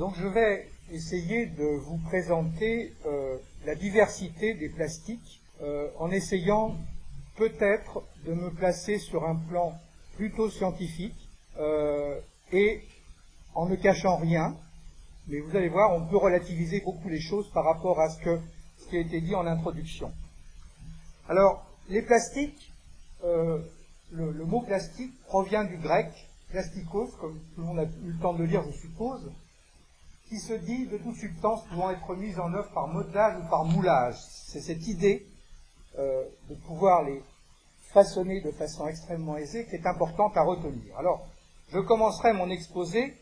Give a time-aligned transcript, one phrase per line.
[0.00, 6.74] Donc je vais essayer de vous présenter euh, la diversité des plastiques euh, en essayant
[7.36, 9.78] peut-être de me placer sur un plan
[10.16, 11.28] plutôt scientifique
[11.58, 12.18] euh,
[12.50, 12.80] et
[13.54, 14.56] en ne cachant rien.
[15.26, 18.22] Mais vous allez voir, on peut relativiser beaucoup les choses par rapport à ce,
[18.88, 20.10] qui a été dit en introduction.
[21.28, 22.72] Alors, les plastiques,
[23.22, 26.08] le, mot plastique provient du grec
[26.48, 29.30] plastikos, comme tout le monde a eu le temps de lire, je suppose,
[30.30, 33.64] qui se dit de toute substance pouvant être mise en œuvre par modelage ou par
[33.64, 34.14] moulage.
[34.46, 35.26] C'est cette idée
[35.98, 37.20] euh, de pouvoir les
[37.92, 40.96] façonner de façon extrêmement aisée qui est importante à retenir.
[40.96, 41.26] Alors,
[41.72, 43.16] je commencerai mon exposé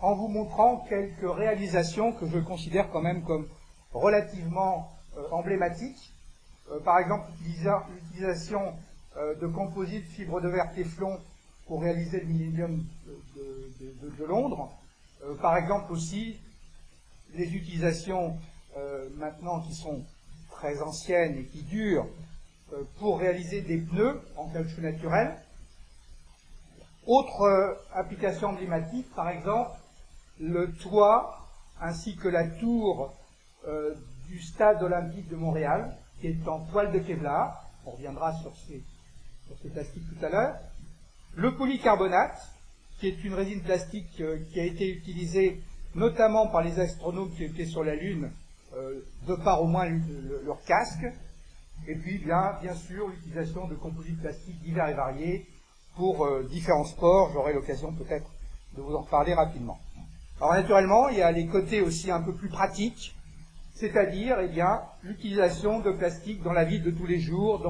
[0.00, 3.46] en vous montrant quelques réalisations que je considère quand même comme
[3.92, 6.12] relativement euh, emblématiques.
[6.72, 8.74] Euh, par exemple, l'utilisation
[9.40, 11.18] de composites fibres de verre Teflon
[11.66, 12.84] pour réaliser le Millennium
[13.36, 14.70] de Londres,
[15.42, 16.38] par exemple aussi,
[17.34, 18.38] les utilisations
[18.76, 20.04] euh, maintenant qui sont
[20.50, 22.06] très anciennes et qui durent
[22.72, 25.36] euh, pour réaliser des pneus en caoutchouc naturel.
[27.06, 29.76] Autre application emblématique, par exemple,
[30.38, 31.48] le toit
[31.80, 33.14] ainsi que la tour
[34.28, 37.64] du stade olympique de Montréal, qui est en toile de Kevlar.
[37.84, 38.82] On reviendra sur ces,
[39.46, 40.56] sur ces plastiques tout à l'heure.
[41.34, 42.38] Le polycarbonate,
[42.98, 45.62] qui est une résine plastique euh, qui a été utilisée
[45.94, 48.30] notamment par les astronomes qui étaient sur la Lune,
[48.76, 49.88] euh, de par au moins
[50.44, 51.04] leur casque,
[51.88, 55.46] et puis bien, bien sûr l'utilisation de composites plastiques divers et variés
[55.96, 57.30] pour euh, différents sports.
[57.32, 58.30] J'aurai l'occasion peut-être
[58.76, 59.78] de vous en reparler rapidement.
[60.40, 63.14] Alors naturellement, il y a les côtés aussi un peu plus pratiques,
[63.74, 67.62] c'est-à-dire eh bien l'utilisation de plastique dans la vie de tous les jours,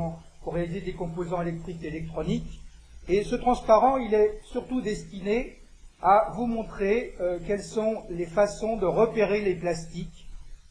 [0.43, 2.61] pour réaliser des composants électriques et électroniques,
[3.09, 5.60] et ce transparent, il est surtout destiné
[6.03, 10.27] à vous montrer euh, quelles sont les façons de repérer les plastiques.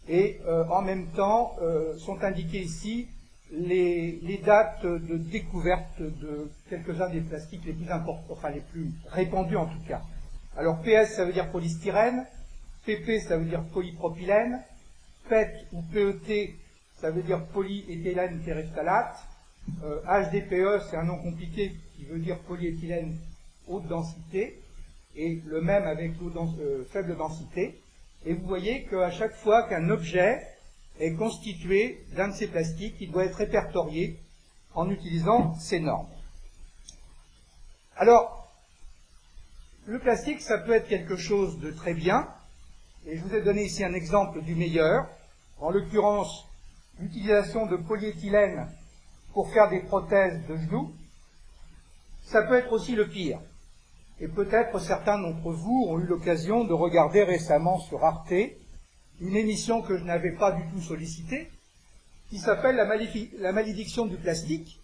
[0.07, 3.07] Et euh, en même temps, euh, sont indiquées ici
[3.51, 9.57] les, dates de découverte de quelques-uns des plastiques les plus importants, enfin les plus répandus
[9.57, 10.01] en tout cas.
[10.57, 12.25] Alors PS, ça veut dire polystyrène,
[12.85, 14.61] PP, ça veut dire polypropylène,
[15.29, 16.55] PET ou PET,
[16.99, 19.17] ça veut dire polyéthylène terephthalate,
[19.81, 23.15] HDPE, c'est un nom compliqué qui veut dire polyéthylène
[23.67, 24.59] haute densité,
[25.15, 27.81] et le même avec euh, faible densité.
[28.25, 30.45] Et vous voyez qu'à chaque fois qu'un objet
[30.99, 34.19] est constitué d'un de ces plastiques, il doit être répertorié
[34.73, 36.09] en utilisant ces normes.
[37.95, 38.51] Alors,
[39.85, 42.27] le plastique, ça peut être quelque chose de très bien,
[43.05, 45.07] et je vous ai donné ici un exemple du meilleur,
[45.59, 46.47] en l'occurrence
[46.99, 48.67] l'utilisation de polyéthylène
[49.33, 50.93] pour faire des prothèses de genoux,
[52.23, 53.39] ça peut être aussi le pire.
[54.21, 58.33] Et peut-être certains d'entre vous ont eu l'occasion de regarder récemment sur Arte
[59.21, 61.49] une émission que je n'avais pas du tout sollicitée,
[62.29, 62.85] qui s'appelle la,
[63.39, 64.79] la, malédiction du plastique,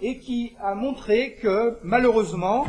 [0.00, 2.66] et qui a montré que malheureusement,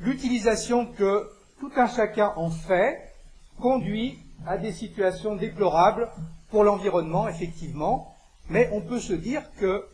[0.00, 1.28] l'utilisation que
[1.60, 3.12] tout un chacun en fait
[3.60, 6.08] conduit à des situations déplorables
[6.50, 8.14] pour l'environnement, effectivement,
[8.48, 9.84] mais on peut se dire que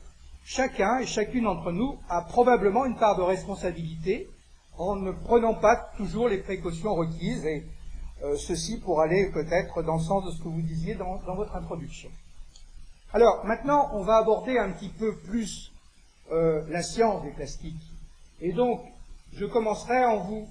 [0.45, 4.29] chacun et chacune d'entre nous a probablement une part de responsabilité
[4.81, 7.67] en ne prenant pas toujours les précautions requises, et
[8.23, 11.55] euh, ceci pour aller peut-être dans le sens de ce que vous disiez dans, votre
[11.55, 12.09] introduction.
[13.13, 15.71] Alors maintenant, on va aborder un petit peu plus
[16.33, 17.93] euh, la science des plastiques.
[18.41, 18.81] Et donc,
[19.35, 20.49] je commencerai en vous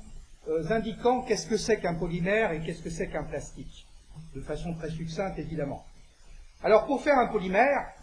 [0.47, 3.87] euh, indiquant qu'est-ce que c'est qu'un polymère et qu'est-ce que c'est qu'un plastique,
[4.35, 5.83] de façon très succincte évidemment.
[6.61, 7.93] Alors pour faire un polymère,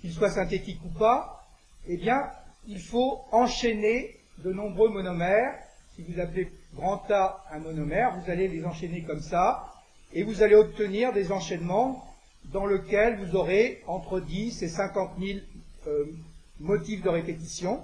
[0.00, 1.46] qu'il soit synthétique ou pas,
[1.86, 2.30] eh bien,
[2.66, 5.65] il faut enchaîner de nombreux monomères.
[5.96, 9.72] Si vous appelez grand A un monomère, vous allez les enchaîner comme ça,
[10.12, 12.04] et vous allez obtenir des enchaînements
[12.52, 15.38] dans lesquels vous aurez entre 10 et 50 000
[15.86, 16.04] euh,
[16.60, 17.80] motifs de répétition.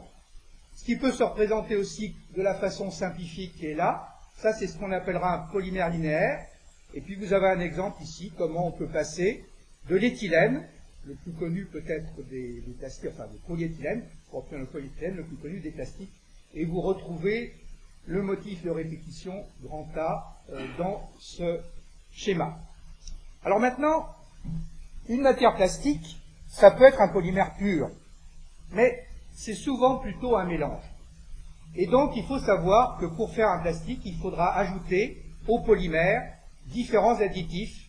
[0.76, 4.06] Ce qui peut se représenter aussi de la façon simplifiée qui est là.
[4.36, 6.46] Ça, c'est ce qu'on appellera un polymère linéaire.
[6.92, 9.42] Et puis vous avez un exemple ici, comment on peut passer
[9.88, 10.68] de l'éthylène
[11.06, 15.36] le plus connu peut-être des, plastiques, enfin le polyéthylène, pour obtenir le polyéthylène, le plus
[15.36, 16.12] connu des plastiques,
[16.54, 17.54] et vous retrouvez
[18.06, 21.60] le motif de répétition grand A euh, dans ce
[22.12, 22.58] schéma.
[23.44, 24.06] Alors maintenant,
[25.08, 26.18] une matière plastique,
[26.48, 27.90] ça peut être un polymère pur,
[28.72, 30.82] mais c'est souvent plutôt un mélange.
[31.74, 36.34] Et donc il faut savoir que pour faire un plastique, il faudra ajouter au polymère
[36.66, 37.88] différents additifs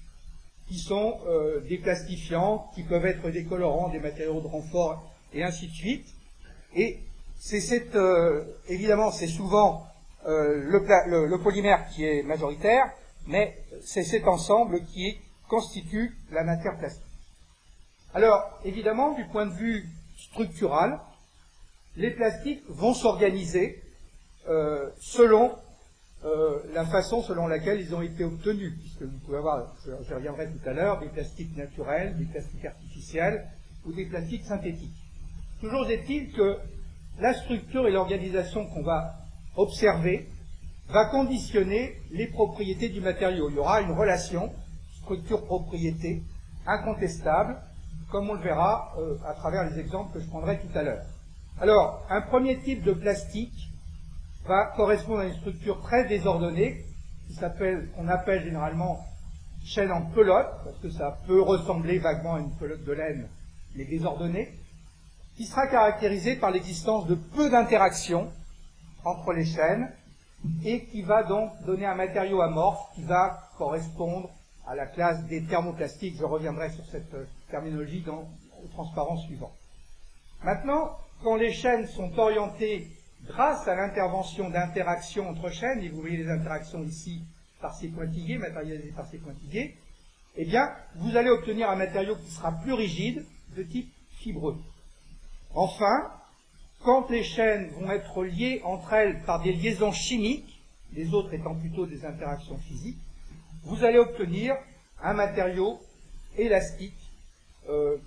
[0.68, 5.44] qui sont euh, des plastifiants, qui peuvent être des colorants, des matériaux de renfort, et
[5.44, 6.07] ainsi de suite.
[6.75, 7.00] Et
[7.38, 9.86] c'est euh, évidemment, c'est souvent
[10.25, 10.64] euh,
[11.28, 12.92] le, polymère qui est majoritaire,
[13.28, 15.18] mais c'est cet ensemble qui
[15.50, 17.04] constitue la matière plastique.
[18.14, 19.86] Alors, évidemment, du point de vue
[20.18, 21.00] structural,
[21.96, 23.81] les plastiques vont s'organiser
[24.48, 25.52] euh, selon
[26.25, 30.48] euh, la façon selon laquelle ils ont été obtenus, puisque vous pouvez avoir, je, reviendrai
[30.48, 33.46] tout à l'heure, des plastiques naturels, des plastiques artificiels
[33.86, 34.96] ou des plastiques synthétiques.
[35.60, 36.58] Toujours est-il que
[37.20, 39.23] la structure et l'organisation qu'on va
[39.56, 40.28] observer
[40.90, 43.50] va conditionner les propriétés du matériau.
[43.50, 44.52] Il y aura une relation
[45.02, 46.22] structure-propriété
[46.66, 47.58] incontestable,
[48.12, 51.04] comme on le verra euh, à travers les exemples que je prendrai tout à l'heure.
[51.60, 53.70] Alors, un premier type de plastique
[54.46, 56.86] va correspondre à une structure très désordonnée,
[57.96, 59.00] qu'on appelle généralement
[59.66, 63.28] chaîne en pelote, parce que ça peut ressembler vaguement à une pelote de laine,
[63.76, 64.54] mais désordonnée,
[65.36, 68.30] qui sera caractérisée par l'existence de peu d'interactions
[69.06, 69.92] entre les chaînes,
[70.66, 74.30] et qui va donc donner un matériau amorphe qui va correspondre
[74.68, 76.18] à la classe des thermoplastiques.
[76.18, 78.28] Je reviendrai sur cette euh, terminologie dans,
[78.64, 79.52] au transparent suivant.
[80.44, 82.88] Maintenant, quand les chaînes sont orientées
[83.26, 87.24] grâce à l'intervention d'interactions entre chaînes, et vous voyez les interactions ici
[87.62, 89.78] par ces pointillés, matérialisées par ces pointillés,
[90.36, 93.26] eh bien, vous allez obtenir un matériau qui sera plus rigide,
[93.56, 94.58] de type fibreux.
[95.54, 96.12] Enfin,
[96.84, 100.62] quand les chaînes vont être liées entre elles par des liaisons chimiques,
[100.94, 103.00] les autres étant plutôt des interactions physiques,
[103.64, 104.56] vous allez obtenir
[105.02, 105.80] un matériau
[106.38, 106.98] élastique,
[107.70, 107.98] euh,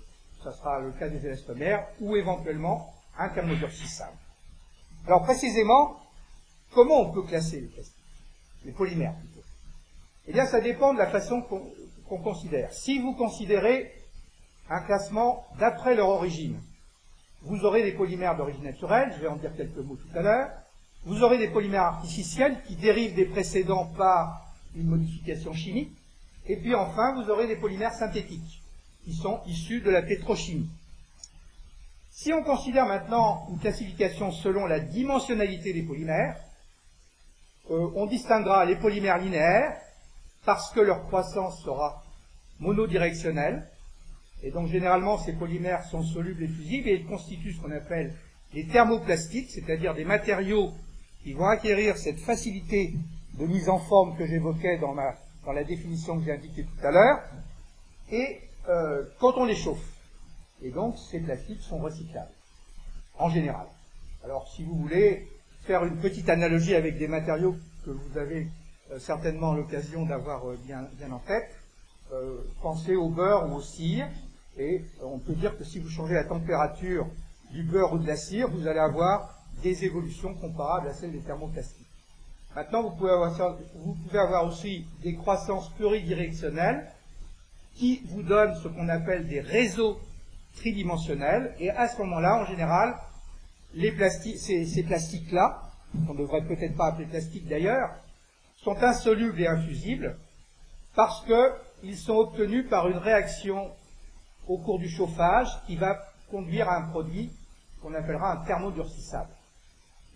[0.43, 4.17] ça sera le cas des élastomères, ou éventuellement un thermodurcissable.
[5.07, 5.99] Alors précisément,
[6.73, 7.95] comment on peut classer les plastiques
[8.63, 9.45] Les polymères plutôt.
[10.27, 12.71] Eh bien, ça dépend de la façon qu'on considère.
[12.73, 13.91] Si vous considérez
[14.69, 16.59] un classement d'après leur origine,
[17.41, 20.49] vous aurez des polymères d'origine naturelle, je vais en dire quelques mots tout à l'heure,
[21.05, 24.45] vous aurez des polymères artificiels qui dérivent des précédents par
[24.75, 25.95] une modification chimique,
[26.47, 28.61] et puis enfin, vous aurez des polymères synthétiques,
[29.03, 30.69] qui sont issus de la pétrochimie.
[32.11, 36.35] Si on considère maintenant une classification selon la dimensionnalité des polymères,
[37.69, 39.77] euh, on distinguera les polymères linéaires
[40.45, 42.03] parce que leur croissance sera
[42.59, 43.69] monodirectionnelle,
[44.43, 48.13] et donc généralement ces polymères sont solubles et fusibles et ils constituent ce qu'on appelle
[48.53, 50.71] les thermoplastiques, c'est-à-dire des matériaux
[51.23, 52.93] qui vont acquérir cette facilité
[53.37, 57.21] de mise en forme que j'évoquais dans, la définition que j'ai indiquée tout à l'heure,
[58.11, 58.39] et
[58.69, 59.83] euh, quand on les chauffe.
[60.61, 62.31] Et donc, ces plastiques sont recyclables,
[63.19, 63.67] en général.
[64.23, 65.27] Alors, si vous voulez
[65.63, 67.55] faire une petite analogie avec des matériaux
[67.85, 68.47] que vous avez
[68.91, 71.51] euh, certainement l'occasion d'avoir euh, bien, en tête,
[72.61, 74.07] pensez au beurre ou au cire,
[74.57, 77.07] et on peut dire que si vous changez la température
[77.51, 79.33] du beurre ou de la cire, vous allez avoir
[79.63, 81.87] des évolutions comparables à celles des thermoplastiques.
[82.55, 86.91] Maintenant, vous pouvez avoir, vous pouvez avoir aussi des croissances pluridirectionnelles
[87.75, 89.99] qui vous donnent ce qu'on appelle des réseaux
[90.55, 92.95] tridimensionnel, et à ce moment-là, en général,
[93.73, 95.61] les plastiques, ces, plastiques-là,
[96.07, 97.91] qu'on ne devrait peut-être pas appeler plastiques d'ailleurs,
[98.55, 100.17] sont insolubles et infusibles
[100.95, 103.69] parce qu'ils sont obtenus par une réaction
[104.47, 105.97] au cours du chauffage qui va
[106.29, 107.31] conduire à un produit
[107.81, 109.31] qu'on appellera un thermodurcissable.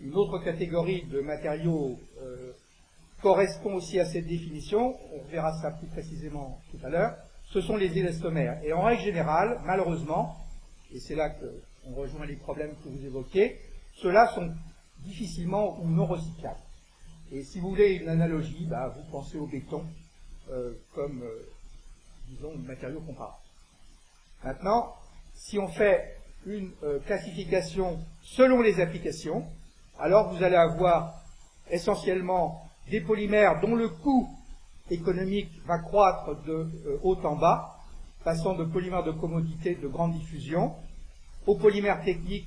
[0.00, 2.52] Une autre catégorie de matériaux euh,
[3.20, 7.76] correspond aussi à cette définition, on verra ça plus précisément tout à l'heure, ce sont
[7.76, 8.60] les élastomères.
[8.64, 10.36] Et en règle générale, malheureusement,
[10.92, 13.58] et c'est là qu'on rejoint les problèmes que vous évoquez,
[13.94, 14.52] ceux-là sont
[15.00, 16.60] difficilement ou non recyclables.
[17.30, 19.84] Et si vous voulez une analogie, bah, vous pensez au béton
[20.50, 21.48] euh, comme, euh,
[22.28, 23.41] disons, matériau comparable.
[24.44, 24.94] Maintenant,
[25.34, 29.44] si on fait une euh, classification selon les applications,
[29.98, 31.14] alors vous allez avoir
[31.70, 34.28] essentiellement des polymères dont le coût
[34.90, 37.78] économique va croître de euh, haut en bas,
[38.24, 40.74] passant de polymères de commodité de grande diffusion
[41.46, 42.46] aux polymères techniques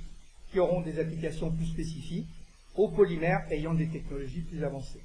[0.51, 2.27] qui auront des applications plus spécifiques,
[2.75, 5.03] aux polymères ayant des technologies plus avancées.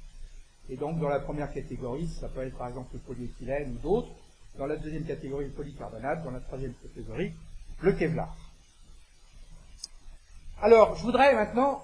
[0.69, 4.11] Et donc, dans la première catégorie, ça peut être par exemple le polyéthylène ou d'autres.
[4.57, 6.23] Dans la deuxième catégorie, le polycarbonate.
[6.23, 7.33] Dans la troisième catégorie,
[7.81, 8.35] le Kevlar.
[10.61, 11.83] Alors, je voudrais maintenant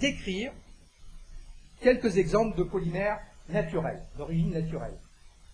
[0.00, 0.52] décrire
[1.80, 4.96] quelques exemples de polymères naturels, d'origine naturelle.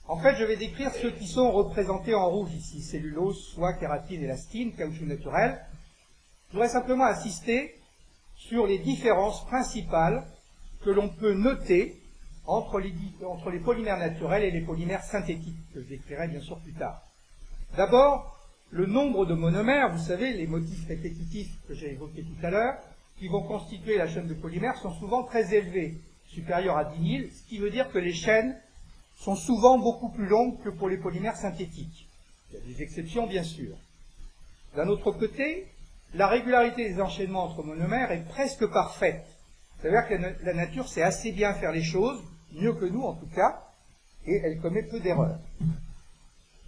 [0.06, 4.24] En fait, je vais décrire ceux qui sont représentés en rouge ici, cellulose, soie, kératine,
[4.24, 5.64] élastine, caoutchouc naturel.
[6.48, 7.74] Je voudrais simplement insister
[8.34, 10.26] sur les différences principales
[10.82, 11.99] que l'on peut noter
[12.50, 12.80] entre
[13.50, 17.00] les, polymères naturels et les polymères synthétiques, que je décrirai bien sûr plus tard.
[17.76, 18.36] D'abord,
[18.70, 22.74] le nombre de monomères, vous savez, les motifs répétitifs que j'ai évoqués tout à l'heure,
[23.18, 25.94] qui vont constituer la chaîne de polymères, sont souvent très élevés
[26.26, 28.56] supérieur à 10 000, ce qui veut dire que les chaînes
[29.16, 32.08] sont souvent beaucoup plus longues que pour les polymères synthétiques.
[32.50, 33.76] Il y a des exceptions, bien sûr.
[34.74, 35.68] D'un autre côté,
[36.14, 39.24] la régularité des enchaînements entre monomères est presque parfaite.
[39.78, 42.20] C'est-à-dire que la nature sait assez bien faire les choses,
[42.52, 43.62] mieux que nous en tout cas,
[44.26, 45.38] et elle commet peu d'erreurs.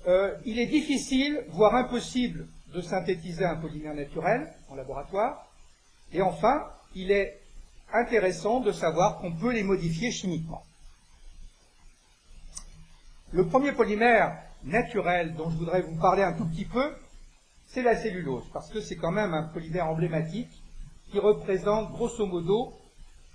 [0.06, 5.46] Euh, il est difficile, voire impossible, de synthétiser un polymère naturel en laboratoire.
[6.12, 7.40] Et enfin, il est
[7.92, 10.62] intéressant de savoir qu'on peut les modifier chimiquement.
[13.32, 16.94] Le premier polymère naturel dont je voudrais vous parler un tout petit peu,
[17.66, 20.62] c'est la cellulose, parce que c'est quand même un polymère emblématique
[21.10, 22.74] qui représente grosso modo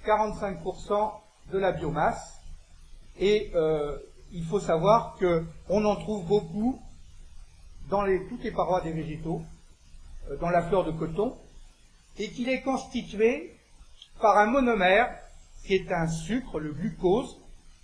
[0.06, 1.12] 45%
[1.52, 2.37] de la biomasse.
[3.20, 3.98] Et euh,
[4.32, 6.80] il faut savoir qu'on en trouve beaucoup
[7.90, 9.42] dans toutes les parois des végétaux,
[10.30, 11.36] euh, dans la fleur de coton,
[12.18, 13.54] et qu'il est constitué
[14.20, 15.16] par un monomère
[15.64, 17.38] qui est un sucre, le glucose,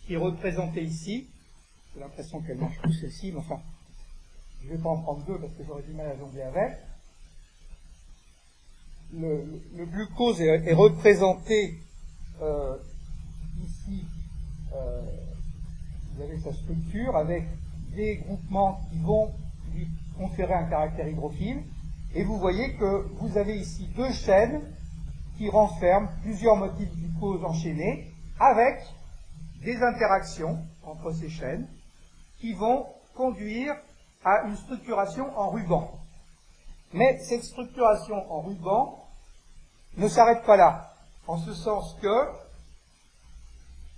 [0.06, 1.28] qui est représenté ici.
[1.94, 3.62] J'ai l'impression qu'elle marche plus celle-ci, mais enfin,
[4.62, 6.78] je ne vais pas en prendre deux parce que j'aurais du mal à jongler avec.
[9.16, 11.78] Le, glucose est, représenté
[12.42, 12.76] euh,
[13.64, 14.06] ici,
[16.16, 17.44] vous avez sa structure avec
[17.96, 19.32] des groupements qui vont
[19.74, 21.64] lui conférer un caractère hydrophile.
[22.16, 24.62] Et vous voyez que vous avez ici deux chaînes
[25.38, 28.82] qui renferment plusieurs motifs glucose enchaînés avec
[29.64, 31.68] des interactions entre ces chaînes
[32.40, 33.74] qui vont conduire
[34.24, 35.92] à une structuration en ruban.
[36.94, 39.00] Mais cette structuration en ruban
[39.98, 40.94] ne s'arrête pas là,
[41.28, 42.28] en ce sens que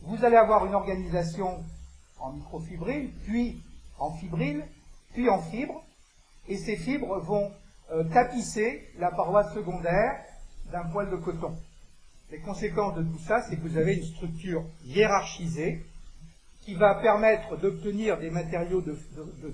[0.04, 1.64] vous allez avoir une organisation
[2.20, 3.62] en microfibrilles, puis
[4.00, 4.64] en fibrilles,
[5.14, 5.84] puis en fibres,
[6.48, 7.52] et ces fibres vont
[7.92, 10.24] euh, tapisser la paroi secondaire
[10.72, 11.56] d'un poil de coton.
[12.32, 15.86] Les conséquences de tout ça, c'est que vous avez une structure hiérarchisée
[16.62, 18.98] qui va permettre d'obtenir des matériaux de,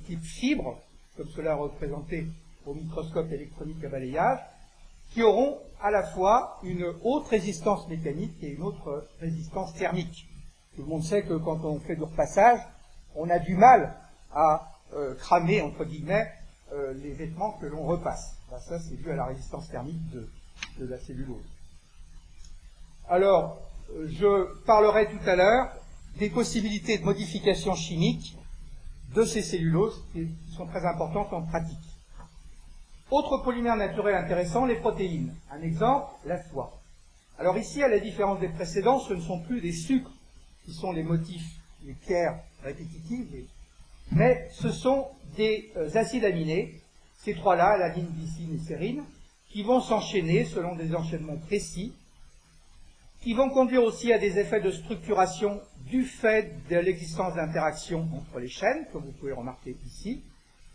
[0.06, 0.80] type fibre,
[1.18, 2.26] comme cela représenté
[2.66, 4.40] au microscope électronique à balayage,
[5.12, 10.30] qui auront à la fois une haute résistance mécanique et une autre résistance thermique.
[10.76, 12.60] Tout le monde sait que quand on fait du repassage,
[13.16, 13.94] on a du mal
[14.34, 16.32] à euh, cramer, entre guillemets,
[16.72, 18.38] euh, les vêtements que l'on repasse.
[18.50, 20.30] ça, c'est dû à la résistance thermique de,
[20.80, 21.44] de la cellulose.
[23.10, 23.60] Alors,
[24.06, 25.74] je parlerai tout à l'heure
[26.18, 28.38] des possibilités de modification chimique
[29.14, 31.78] de ces celluloses qui sont très importantes en pratique.
[33.10, 35.36] Autre polymère naturel intéressant, les protéines.
[35.52, 36.80] Un exemple, la soie.
[37.38, 40.12] Alors ici, à la différence des précédents, ce ne sont plus des sucres
[40.66, 43.46] qui sont les motifs, les pierres répétitives,
[44.12, 46.82] mais ce sont des euh, acides aminés,
[47.18, 49.04] ces trois-là, alanine, glycine et sérine,
[49.50, 51.94] qui vont s'enchaîner selon des enchaînements précis,
[53.22, 58.40] qui vont conduire aussi à des effets de structuration du fait de l'existence d'interactions entre
[58.40, 60.22] les chaînes, comme vous pouvez remarquer ici.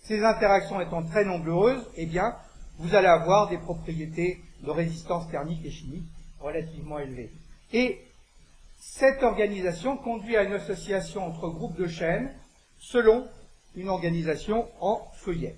[0.02, 2.36] Ces interactions étant très nombreuses, eh bien,
[2.78, 6.06] vous allez avoir des propriétés de résistance thermique et chimique
[6.40, 7.30] relativement élevées.
[7.72, 8.00] Et
[8.88, 12.32] cette organisation conduit à une association entre groupes de chaînes
[12.78, 13.26] selon
[13.74, 15.56] une organisation en feuillet.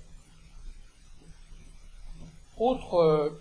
[2.56, 3.40] Autre euh,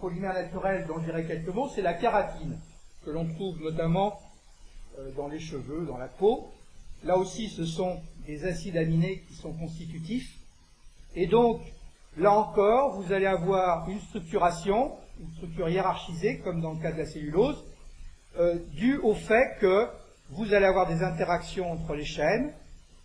[0.00, 2.58] polymère naturel dont je dirais quelques mots, c'est la kératine,
[3.04, 4.18] que l'on trouve notamment
[4.98, 6.48] euh, dans les cheveux, dans la peau.
[7.04, 10.38] Là aussi, ce sont des acides aminés qui sont constitutifs.
[11.16, 11.60] Et donc,
[12.16, 16.98] là encore, vous allez avoir une structuration, une structure hiérarchisée, comme dans le cas de
[16.98, 17.62] la cellulose,
[18.38, 19.86] euh, due au fait que
[20.30, 22.52] vous allez avoir des interactions entre les chaînes,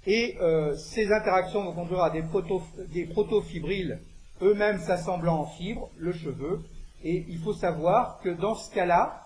[0.06, 0.38] et
[0.76, 2.62] ces interactions vont conduire à des, proto,
[2.92, 3.98] des protofibrilles
[4.44, 6.62] eux-mêmes s'assemblant en fibres, le cheveu.
[7.04, 9.22] Et il faut savoir que dans ce cas-là,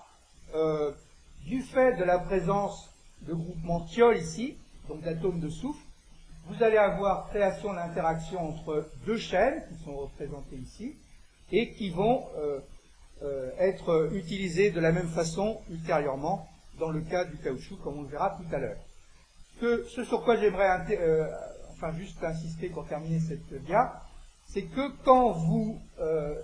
[0.55, 0.91] euh,
[1.45, 2.89] du fait de la présence
[3.23, 4.55] de groupements thiol ici,
[4.87, 5.79] donc d'atomes de soufre,
[6.47, 10.95] vous allez avoir création d'interaction entre deux chaînes qui sont représentées ici
[11.51, 12.59] et qui vont euh,
[13.23, 16.47] euh, être utilisées de la même façon ultérieurement
[16.79, 18.77] dans le cas du caoutchouc, comme on le verra tout à l'heure.
[19.59, 20.67] Ce, sur quoi j'aimerais
[21.77, 24.01] enfin juste insister pour terminer cette dia,
[24.47, 26.35] c'est que quand vous, euh,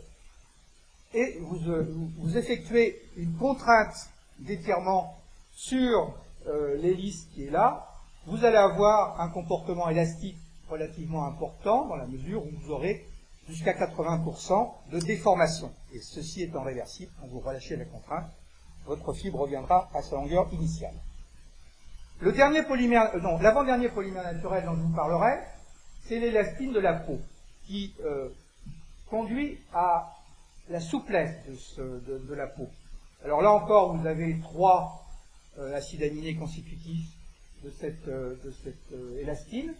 [1.15, 1.85] euh,
[2.17, 5.17] vous, effectuez une contrainte d'étirement
[5.51, 6.13] sur
[6.47, 7.87] euh, l'hélice qui est là,
[8.27, 10.37] vous allez avoir un comportement élastique
[10.69, 13.05] relativement important dans la mesure où vous aurez
[13.47, 15.71] jusqu'à 80% de déformation.
[15.93, 18.29] Et ceci étant réversible, quand vous relâchez la contrainte,
[18.85, 20.95] votre fibre reviendra à sa longueur initiale.
[22.19, 25.39] Le dernier polymère, non, l'avant-dernier polymère naturel dont je vous parlerai,
[26.05, 27.19] c'est l'élastine de la peau
[27.65, 28.29] qui euh,
[29.09, 30.13] conduit à
[30.69, 31.35] la souplesse
[31.77, 32.67] de, la peau.
[33.23, 35.05] Alors là encore, vous avez trois
[35.57, 37.09] euh, acides aminés constitutifs
[37.63, 38.09] de cette,
[39.21, 39.73] élastine.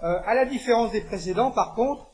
[0.00, 2.06] à la différence des précédents, par contre,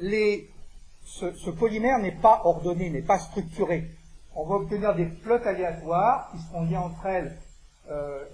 [0.00, 3.90] ce, polymère n'est pas ordonné, n'est pas structuré.
[4.34, 7.38] On va obtenir des flottes aléatoires qui seront liées entre elles,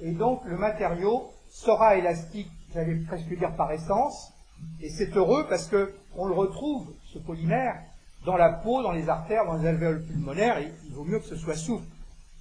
[0.01, 4.33] et donc le matériau sera élastique, j'allais presque dire par essence,
[4.81, 7.83] et c'est heureux parce que on le retrouve, ce polymère,
[8.25, 11.27] dans la peau, dans les artères, dans les alvéoles pulmonaires, et il vaut mieux que
[11.27, 11.87] ce soit souple.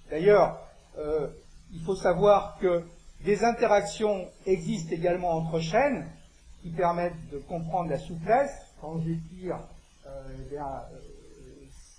[0.10, 0.60] D'ailleurs,
[0.98, 1.28] euh,
[1.72, 2.84] il faut savoir que
[3.24, 6.08] des interactions existent également entre chaînes
[6.62, 8.52] qui permettent de comprendre la souplesse.
[8.82, 9.60] Quand j'étire,
[10.08, 11.00] euh, eh bien, euh,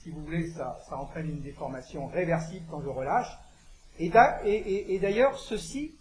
[0.03, 3.39] si vous voulez, ça, entraîne une déformation réversible quand je relâche.
[3.99, 4.09] Et
[4.99, 5.95] d'ailleurs, ceci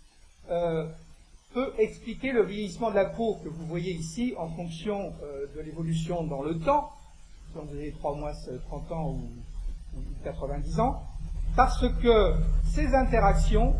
[0.48, 5.12] peut expliquer le vieillissement de la peau que vous voyez ici en fonction
[5.54, 6.92] de l'évolution dans le temps
[7.52, 8.34] si on faisait 3 mois,
[8.68, 9.22] 30 ans ou,
[10.24, 11.02] 90 ans,
[11.56, 13.74] parce que ces interactions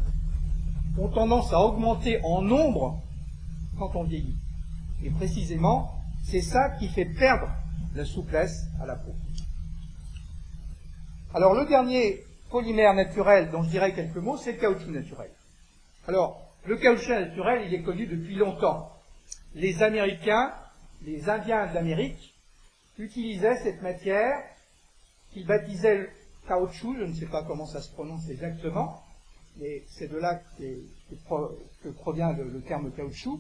[0.98, 3.00] ont tendance à augmenter en nombre
[3.78, 4.36] quand on vieillit.
[5.04, 5.99] Et précisément,
[6.30, 7.50] c'est ça qui fait perdre
[7.96, 9.14] la souplesse à la peau.
[11.34, 15.32] Alors le dernier polymère naturel dont je dirais quelques mots, c'est le caoutchouc naturel.
[16.08, 18.92] Alors, le caoutchouc naturel, il est connu depuis longtemps.
[19.54, 20.54] Les Américains,
[21.04, 22.36] les Indiens d'Amérique,
[22.98, 24.36] utilisait cette matière
[25.32, 26.10] qu'il baptisait le
[26.48, 29.04] caoutchouc, je ne sais pas comment ça se prononce exactement,
[29.58, 33.40] mais c'est de là que, provient le, terme caoutchouc,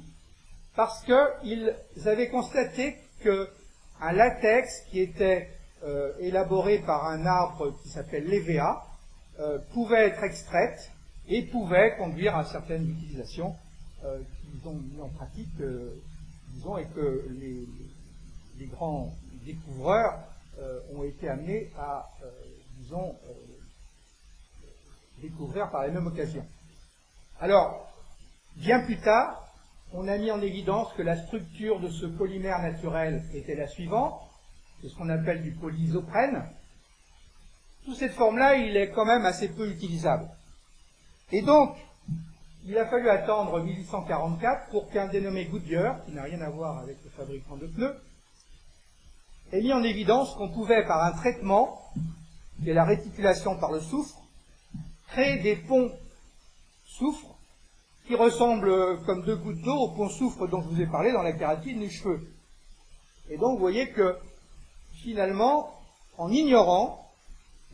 [0.80, 5.50] parce qu'ils avaient constaté qu'un latex qui était
[5.84, 8.88] euh, élaboré par un arbre qui s'appelle l'EVA
[9.42, 10.90] euh, pouvait être extraite
[11.28, 13.58] et pouvait conduire à certaines utilisations
[14.06, 15.50] euh, qu'ils ont mis en pratique,
[16.54, 17.28] disons, et que
[18.58, 19.14] les grands
[19.46, 20.18] découvreurs
[20.96, 22.10] ont été amenés à,
[22.78, 23.18] disons,
[25.22, 26.46] découvrir par la même occasion.
[27.42, 27.92] Alors,
[28.56, 29.49] bien plus tard,
[29.94, 34.22] on a mis en évidence que la structure de ce polymère naturel était la suivante,
[34.82, 36.44] c'est ce qu'on appelle du polyisoprène.
[37.86, 40.30] Sous cette forme-là, il est quand même assez peu utilisable.
[41.32, 41.76] Et donc,
[42.66, 46.98] il a fallu attendre 1844 pour qu'un dénommé Goodyear, qui n'a rien à voir avec
[47.04, 47.96] le fabricant de pneus,
[49.52, 51.82] ait mis en évidence qu'on pouvait, par un traitement,
[52.62, 54.22] qui est la réticulation par le soufre,
[55.08, 55.92] créer des ponts
[56.86, 57.39] soufre
[58.10, 61.22] qui ressemblent comme deux gouttes d'eau au pont soufre dont je vous ai parlé dans
[61.22, 62.20] la kératine des cheveux.
[63.30, 64.18] Et donc vous voyez que
[64.94, 65.80] finalement,
[66.18, 67.08] en ignorant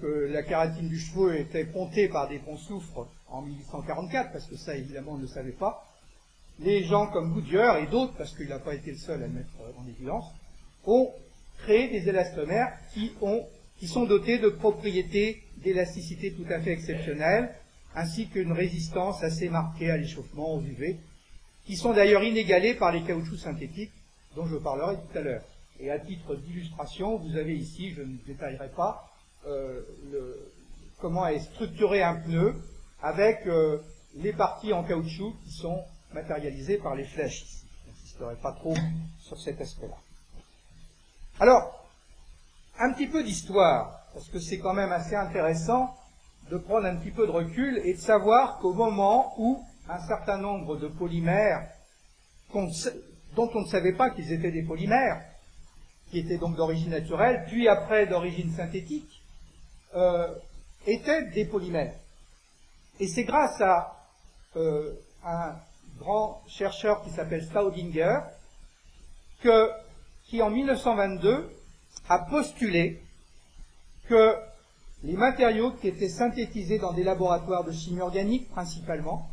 [0.01, 4.57] que la kératine du cheveu était pontée par des ponts soufre en 1844, parce que
[4.57, 5.87] ça évidemment on ne le savait pas,
[6.59, 9.31] les gens comme Goodyear et d'autres, parce qu'il n'a pas été le seul à le
[9.31, 10.25] mettre en évidence,
[10.83, 11.13] ont
[11.59, 13.47] créer des élastomères qui, ont,
[13.79, 17.55] qui sont dotés de propriétés d'élasticité tout à fait exceptionnelles,
[17.95, 20.99] ainsi qu'une résistance assez marquée à l'échauffement, aux UV,
[21.65, 23.93] qui sont d'ailleurs inégalées par les caoutchoucs synthétiques,
[24.35, 25.43] dont je parlerai tout à l'heure.
[25.79, 29.09] Et à titre d'illustration, vous avez ici, je ne détaillerai pas,
[29.47, 29.81] euh,
[30.99, 32.55] comment est structuré un pneu
[33.01, 33.79] avec euh,
[34.15, 35.81] les parties en caoutchouc qui sont
[36.13, 37.45] matérialisées par les flèches.
[37.45, 38.75] Je n'insisterai pas trop
[39.19, 39.97] sur cet aspect-là.
[41.39, 41.85] Alors,
[42.79, 45.95] un petit peu d'histoire, parce que c'est quand même assez intéressant
[46.49, 50.37] de prendre un petit peu de recul et de savoir qu'au moment où un certain
[50.37, 51.69] nombre de polymères,
[52.53, 55.21] dont on ne savait pas qu'ils étaient des polymères,
[56.09, 59.21] qui étaient donc d'origine naturelle, puis après d'origine synthétique,
[59.95, 60.33] euh,
[60.85, 61.95] étaient des polymères.
[62.99, 63.95] Et c'est grâce à
[64.55, 65.55] euh, un
[65.97, 68.19] grand chercheur qui s'appelle Staudinger
[69.41, 69.69] que
[70.25, 71.49] qui en 1922
[72.09, 73.01] a postulé
[74.07, 74.35] que
[75.03, 79.29] les matériaux qui étaient synthétisés dans des laboratoires de chimie organique principalement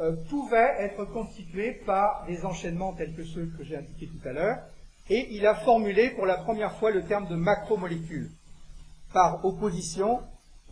[0.00, 4.32] euh, pouvaient être constitués par des enchaînements tels que ceux que j'ai indiqués tout à
[4.32, 4.58] l'heure,
[5.08, 8.30] et il a formulé pour la première fois le terme de macromolécules,
[9.12, 10.20] par opposition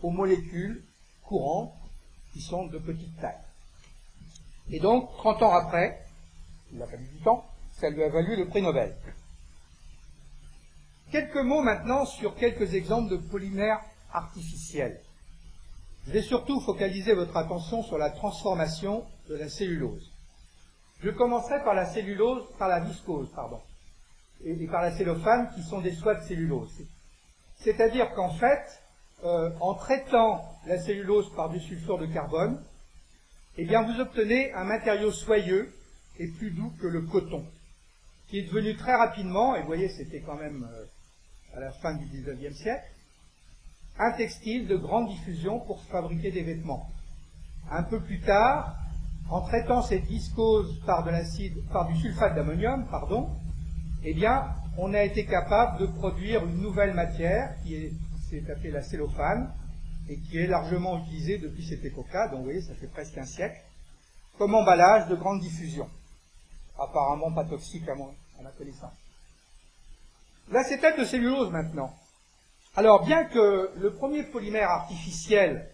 [0.01, 0.83] aux molécules
[1.23, 1.73] courantes
[2.33, 3.35] qui sont de petite taille.
[4.71, 6.05] Et donc, 30 ans après,
[6.73, 8.95] il a fallu du temps, ça lui a valu le prix Nobel.
[11.11, 13.81] Quelques mots maintenant sur quelques exemples de polymères
[14.13, 15.01] artificiels.
[16.05, 20.11] Je vais surtout focaliser votre attention sur la transformation de la cellulose.
[21.01, 23.59] Je commencerai par la cellulose, par la viscose, pardon,
[24.45, 26.85] et, par la cellophane qui sont des soies de cellulose.
[27.57, 28.79] C'est-à-dire qu'en fait,
[29.23, 32.63] euh, en traitant la cellulose par du sulfure de carbone,
[33.57, 35.73] eh bien vous obtenez un matériau soyeux
[36.19, 37.43] et plus doux que le coton
[38.29, 40.85] qui est devenu très rapidement, et vous voyez, c'était quand même euh,
[41.55, 42.85] à la fin du XIXe siècle,
[43.97, 46.87] un textile de grande diffusion pour fabriquer des vêtements.
[47.69, 48.77] Un peu plus tard,
[49.29, 53.29] en traitant cette viscose par de l'acide, par du sulfate d'ammonium, pardon,
[54.03, 57.93] eh bien, on a été capable de produire une nouvelle matière qui est,
[58.29, 59.53] s'est appelée la cellophane
[60.07, 63.25] et qui est largement utilisée depuis cette époque-là, donc vous voyez, ça fait presque un
[63.25, 63.61] siècle,
[64.37, 65.87] comme emballage de grande diffusion.
[66.79, 68.93] Apparemment pas toxique à, à ma connaissance.
[70.51, 71.93] L'acétate de cellulose maintenant.
[72.75, 75.69] Alors, bien que le premier polymère artificiel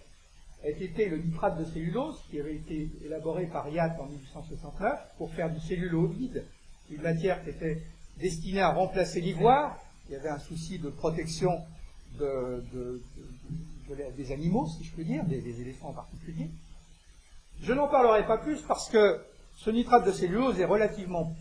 [0.63, 5.33] ait été le nitrate de cellulose, qui avait été élaboré par Yatt en 1869 pour
[5.33, 6.43] faire du celluloïde,
[6.89, 7.83] une matière qui était
[8.17, 9.79] destinée à remplacer l'ivoire.
[10.09, 11.51] Il y avait un souci de protection
[14.17, 16.49] des animaux, si je peux dire, des, des éléphants en particulier.
[17.61, 19.21] Je n'en parlerai pas plus parce que
[19.55, 21.33] ce nitrate de cellulose est relativement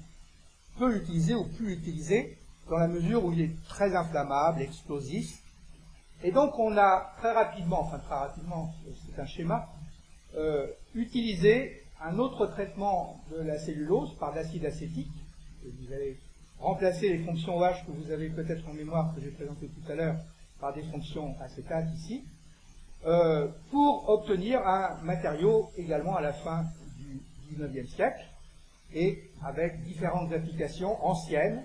[0.79, 5.43] peu utilisé ou plus utilisé dans la mesure où il est très inflammable, explosif.
[6.23, 8.73] Et donc on a très rapidement, enfin très rapidement,
[9.07, 9.69] c'est un schéma,
[10.37, 15.13] euh, utilisé un autre traitement de la cellulose par l'acide acétique.
[15.65, 16.19] vous allez
[16.59, 19.95] remplacer les fonctions OH que vous avez peut-être en mémoire, que j'ai présentées tout à
[19.95, 20.17] l'heure,
[20.61, 22.25] par des fonctions acétates ici,
[23.07, 26.65] euh, pour obtenir un matériau également à la fin
[26.99, 27.21] du
[27.55, 28.25] XIXe siècle,
[28.95, 31.65] et avec différentes applications anciennes,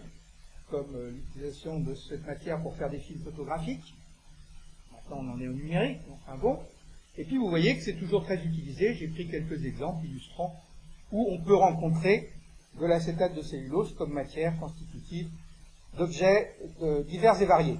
[0.69, 3.95] comme euh, l'utilisation de cette matière pour faire des films photographiques.
[4.91, 6.59] Maintenant, on en est au numérique, enfin bon.
[7.17, 8.93] Et puis, vous voyez que c'est toujours très utilisé.
[8.93, 10.55] J'ai pris quelques exemples illustrant
[11.11, 12.29] où on peut rencontrer
[12.79, 15.27] de l'acétate de cellulose comme matière constitutive
[15.97, 16.55] d'objets
[17.07, 17.79] divers et variés.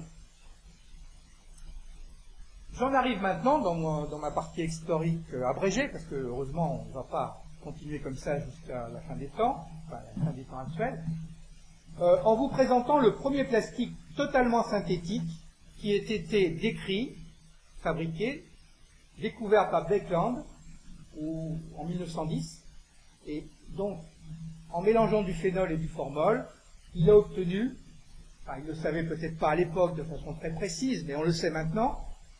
[2.80, 6.94] J'en arrive maintenant dans, dans, ma partie historique euh, abrégée, parce que heureusement on ne
[6.94, 10.60] va pas continuer comme ça jusqu'à la fin des temps, enfin la fin des temps
[10.60, 11.04] actuels.
[12.00, 15.28] Euh, en vous présentant le premier plastique totalement synthétique
[15.78, 17.14] qui ait été décrit,
[17.82, 18.44] fabriqué,
[19.20, 20.42] découvert par Beckland
[21.76, 22.62] en 1910.
[23.26, 23.44] Et
[23.76, 23.98] donc,
[24.72, 26.46] en mélangeant du phénol et du formol,
[26.94, 27.76] il a obtenu,
[28.56, 31.32] il ne le savait peut-être pas à l'époque de façon très précise, mais on le
[31.32, 31.98] sait maintenant,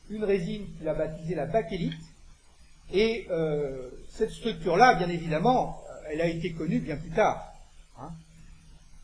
[0.09, 2.01] une résine qu'il a baptisée la bakélite.
[2.93, 7.50] Et euh, cette structure-là, bien évidemment, elle a été connue bien plus tard.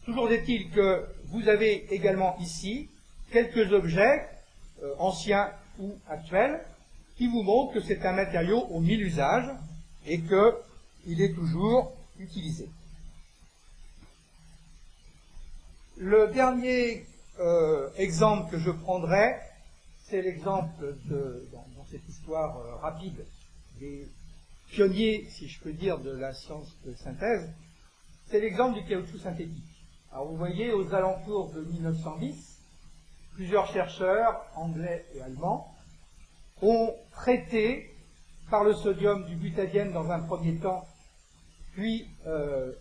[0.07, 2.88] Toujours est-il que vous avez également ici
[3.33, 4.29] quelques objets,
[4.85, 6.64] euh, anciens ou actuels,
[7.16, 9.51] qui vous montrent que c'est un matériau aux mille usages
[10.07, 12.69] et qu'il est toujours utilisé.
[15.97, 17.05] Le dernier
[17.40, 19.35] euh, exemple que je prendrai,
[20.05, 23.27] c'est l'exemple de, dans, cette histoire euh, rapide
[23.81, 24.07] des
[24.71, 27.51] pionniers, si je peux dire, de la science de synthèse,
[28.29, 29.76] c'est l'exemple du caoutchouc synthétique.
[30.12, 32.59] Alors vous voyez, aux alentours de 1910,
[33.35, 35.75] plusieurs chercheurs, anglais et allemands,
[36.62, 37.95] ont traité
[38.51, 40.87] par le sodium du butadiène dans un premier temps,
[41.73, 42.73] puis euh,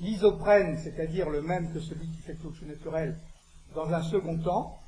[0.00, 3.18] l'isoprène, c'est-à-dire le même que celui qui fait caoutchouc naturel,
[3.74, 4.78] dans un second temps,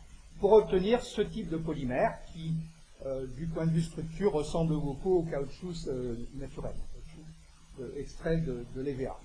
[0.40, 2.55] pour obtenir ce type de polymère qui,
[3.07, 6.74] euh, du point de vue structure, ressemble beaucoup au caoutchouc euh, naturel,
[7.96, 9.16] extrait de l'EVA.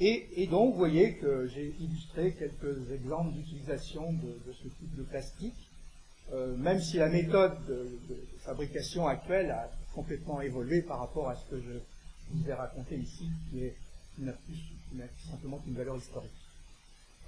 [0.00, 5.70] Et, donc, vous voyez que j'ai illustré quelques exemples d'utilisation de, ce type de plastique,
[6.32, 7.88] euh, même si la méthode de,
[8.40, 11.72] fabrication actuelle a complètement évolué par rapport à ce que je
[12.30, 13.74] vous ai raconté ici, qui, est,
[14.20, 16.30] n'a plus, simplement qu'une valeur historique.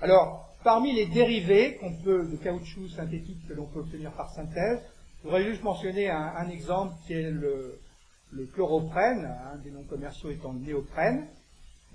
[0.01, 4.79] Alors, parmi les dérivés qu'on peut, de caoutchouc synthétique que l'on peut obtenir par synthèse,
[5.19, 7.79] je voudrais juste mentionner un, exemple qui est le,
[8.31, 11.27] le chloroprène, un des noms commerciaux étant le néoprène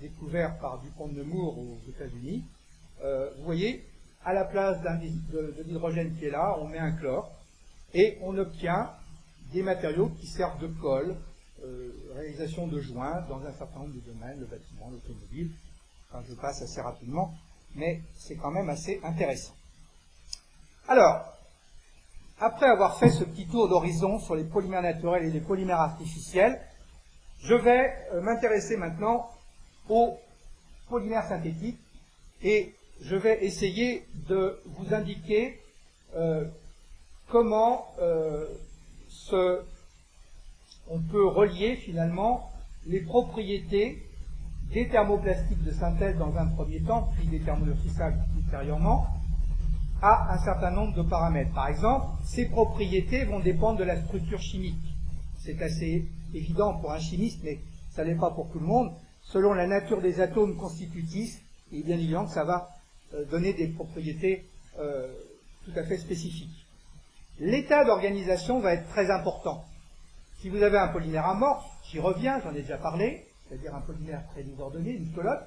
[0.00, 2.44] découvert par Dupont de Nemours aux États-Unis,
[3.02, 3.84] euh, vous voyez,
[4.24, 7.30] à la place de, l'hydrogène qui est là, on met un chlore
[7.94, 8.90] et on obtient
[9.52, 11.16] des matériaux qui servent de colle,
[11.64, 15.50] euh, réalisation de joints dans un certain nombre de domaines, le bâtiment, l'automobile.
[16.28, 17.34] Je passe assez rapidement,
[17.74, 19.52] mais c'est quand même assez intéressant.
[20.88, 21.36] Alors,
[22.38, 26.60] après avoir fait ce petit tour d'horizon sur les polymères naturels et les polymères artificiels,
[27.40, 29.28] je vais euh, m'intéresser maintenant
[29.88, 30.18] aux
[30.88, 31.78] polymères synthétiques
[32.42, 35.58] et je vais essayer de vous indiquer
[36.14, 36.44] euh,
[37.28, 38.46] comment euh,
[40.88, 42.50] on peut relier finalement
[42.86, 44.02] les propriétés
[44.72, 49.06] des thermoplastiques de synthèse dans un premier temps, puis des thermodurcissables ultérieurement,
[50.02, 51.52] à un certain nombre de paramètres.
[51.54, 54.74] Par exemple, ces propriétés vont dépendre de la structure chimique.
[55.38, 58.92] C'est assez évident pour un chimiste, mais ça n'est pas pour tout le monde
[59.32, 61.40] selon la nature des atomes constitutifs,
[61.72, 62.70] et bien évidemment que ça va
[63.14, 64.44] euh, donner des propriétés
[64.78, 65.08] euh,
[65.64, 66.66] tout à fait spécifiques.
[67.38, 69.64] L'état d'organisation va être très important.
[70.40, 74.26] Si vous avez un polymère amorphe, j'y reviens, j'en ai déjà parlé, c'est-à-dire un polymère
[74.32, 75.44] très désordonné, une colotte,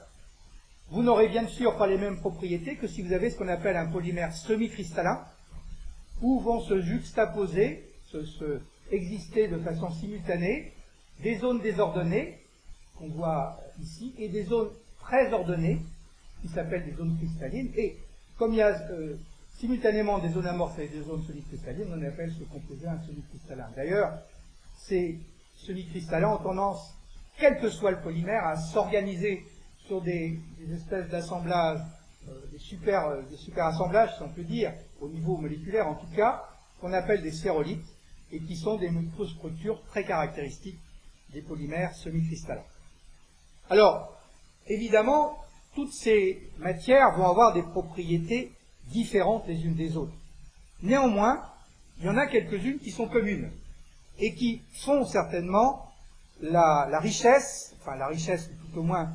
[0.91, 3.77] vous n'aurez bien sûr pas les mêmes propriétés que si vous avez ce qu'on appelle
[3.77, 5.23] un polymère semi-cristallin,
[6.21, 8.59] où vont se juxtaposer, se,
[8.91, 10.73] exister de façon simultanée,
[11.21, 12.39] des zones désordonnées,
[12.97, 15.81] qu'on voit ici, et des zones très ordonnées,
[16.41, 17.97] qui s'appellent des zones cristallines, et
[18.37, 19.15] comme il y a euh,
[19.57, 23.69] simultanément des zones amorphes et des zones semi-cristallines, on appelle ce composé un semi-cristallin.
[23.75, 24.19] D'ailleurs,
[24.77, 25.19] ces
[25.55, 26.93] semi-cristallins ont tendance,
[27.37, 29.43] quel que soit le polymère, à s'organiser
[29.85, 30.39] sur des,
[30.73, 31.81] espèces d'assemblages,
[32.29, 35.95] euh, des, super, euh, des super assemblages, si on peut dire, au niveau moléculaire en
[35.95, 36.45] tout cas,
[36.79, 37.85] qu'on appelle des sphérolites,
[38.31, 40.79] et qui sont des microstructures très caractéristiques
[41.33, 42.63] des polymères semi-cristallins.
[43.69, 44.13] Alors,
[44.67, 45.37] évidemment,
[45.75, 48.51] toutes ces matières vont avoir des propriétés
[48.87, 50.13] différentes les unes des autres.
[50.81, 51.43] Néanmoins,
[51.99, 53.51] il y en a quelques-unes qui sont communes
[54.17, 55.91] et qui font certainement
[56.41, 59.11] la, richesse, enfin la richesse tout au moins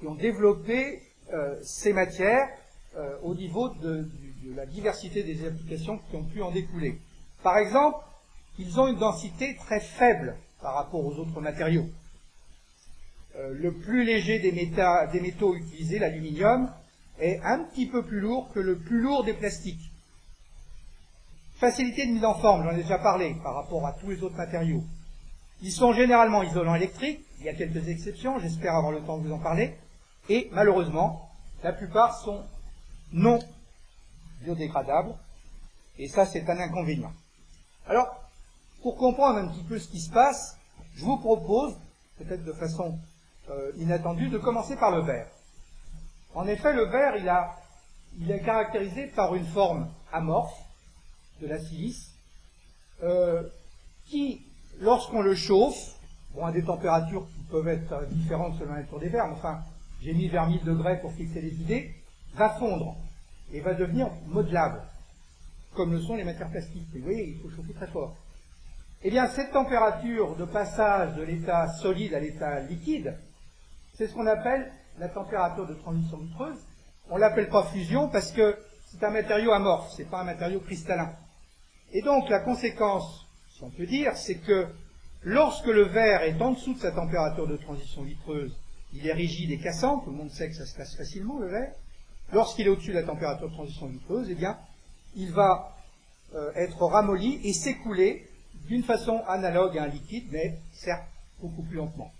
[0.00, 1.02] qui ont développé
[1.32, 2.48] euh, ces matières
[2.96, 4.08] euh, au niveau de,
[4.54, 7.00] la diversité des applications qui ont pu en découler.
[7.42, 7.98] Par exemple,
[8.58, 11.86] ils ont une densité très faible par rapport aux autres matériaux.
[13.36, 16.70] Euh, le plus léger des, des métaux utilisés, l'aluminium,
[17.18, 19.90] est un petit peu plus lourd que le plus lourd des plastiques.
[21.56, 24.36] Facilité de mise en forme, j'en ai déjà parlé par rapport à tous les autres
[24.36, 24.84] matériaux.
[25.62, 29.26] Ils sont généralement isolants électriques, il y a quelques exceptions, j'espère avoir le temps de
[29.26, 29.74] vous en parler.
[30.28, 31.30] Et malheureusement,
[31.62, 32.42] la plupart sont
[33.12, 33.38] non
[34.42, 35.14] biodégradables.
[35.98, 37.12] Et ça, c'est un inconvénient.
[37.86, 38.08] Alors,
[38.82, 40.56] pour comprendre un petit peu ce qui se passe,
[40.94, 41.74] je vous propose,
[42.18, 42.98] peut-être de façon
[43.50, 45.26] euh, inattendue, de commencer par le verre.
[46.34, 47.56] En effet, le verre, il, a,
[48.18, 50.58] il est caractérisé par une forme amorphe
[51.40, 52.12] de la silice,
[53.02, 53.42] euh,
[54.06, 54.46] qui,
[54.80, 55.94] lorsqu'on le chauffe,
[56.34, 59.60] bon, à des températures qui peuvent être différentes selon la nature des verres, enfin,
[60.02, 61.94] j'ai mis vers 1000 degrés pour fixer les idées,
[62.34, 62.96] va fondre
[63.52, 64.82] et va devenir modelable,
[65.74, 66.86] comme le sont les matières plastiques.
[66.94, 68.16] vous voyez, il faut chauffer très fort.
[69.02, 73.14] Eh bien, cette température de passage de l'état solide à l'état liquide,
[73.94, 76.58] c'est ce qu'on appelle la température de transition vitreuse.
[77.10, 81.12] On l'appelle pas fusion parce que c'est un matériau amorphe, c'est pas un matériau cristallin.
[81.92, 84.66] Et donc, la conséquence, si on peut dire, c'est que
[85.22, 88.56] lorsque le verre est en dessous de sa température de transition vitreuse,
[88.92, 91.48] il est rigide et cassant, tout le monde sait que ça se casse facilement, le
[91.48, 91.72] verre.
[92.32, 94.58] Lorsqu'il est au-dessus de la température de transition vitreuse, eh bien,
[95.14, 95.76] il va
[96.34, 98.28] euh, être ramolli et s'écouler
[98.66, 101.06] d'une façon analogue à un liquide, mais certes
[101.40, 102.10] beaucoup plus lentement.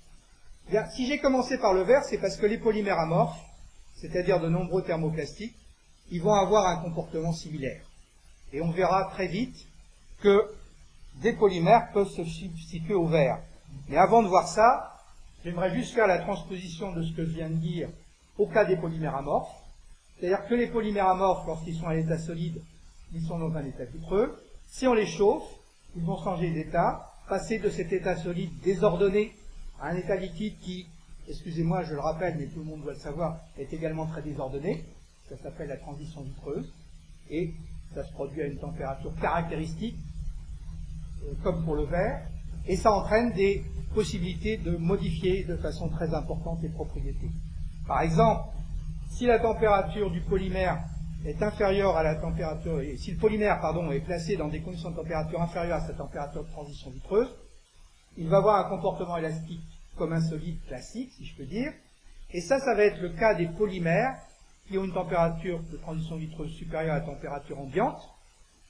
[0.70, 3.40] Bien, si j'ai commencé par le verre, c'est parce que les polymères amorphes,
[3.96, 5.56] c'est-à-dire de nombreux thermoplastiques,
[6.10, 7.82] ils vont avoir un comportement similaire.
[8.52, 9.66] Et on verra très vite
[10.20, 10.50] que
[11.16, 13.40] des polymères peuvent se substituer au verre.
[13.88, 14.94] Mais avant de voir ça,
[15.44, 17.90] J'aimerais juste faire la transposition de ce que je viens de dire
[18.38, 19.54] au cas des polymères amorphes.
[20.18, 22.62] C'est-à-dire que les polymères amorphes, lorsqu'ils sont à l'état solide,
[23.12, 24.42] ils sont dans un état vitreux.
[24.68, 25.44] Si on les chauffe,
[25.96, 29.34] ils vont changer d'état, passer de cet état solide désordonné
[29.86, 30.86] un état liquide qui,
[31.28, 34.84] excusez-moi, je le rappelle, mais tout le monde doit le savoir, est également très désordonné.
[35.28, 36.72] Ça s'appelle la transition vitreuse.
[37.30, 37.54] Et
[37.94, 39.96] ça se produit à une température caractéristique,
[41.24, 42.26] euh, comme pour le verre.
[42.66, 47.30] Et ça entraîne des possibilité de modifier de façon très importante les propriétés.
[47.86, 48.48] Par exemple,
[49.08, 50.82] si la température du polymère
[51.24, 54.96] est inférieure à la température, si le polymère pardon, est placé dans des conditions de
[54.96, 57.28] température inférieures à sa température de transition vitreuse,
[58.18, 59.62] il va avoir un comportement élastique
[59.96, 61.72] comme un solide classique, si je peux dire,
[62.30, 64.18] et ça, ça va être le cas des polymères
[64.66, 68.02] qui ont une température de transition vitreuse supérieure à la température ambiante,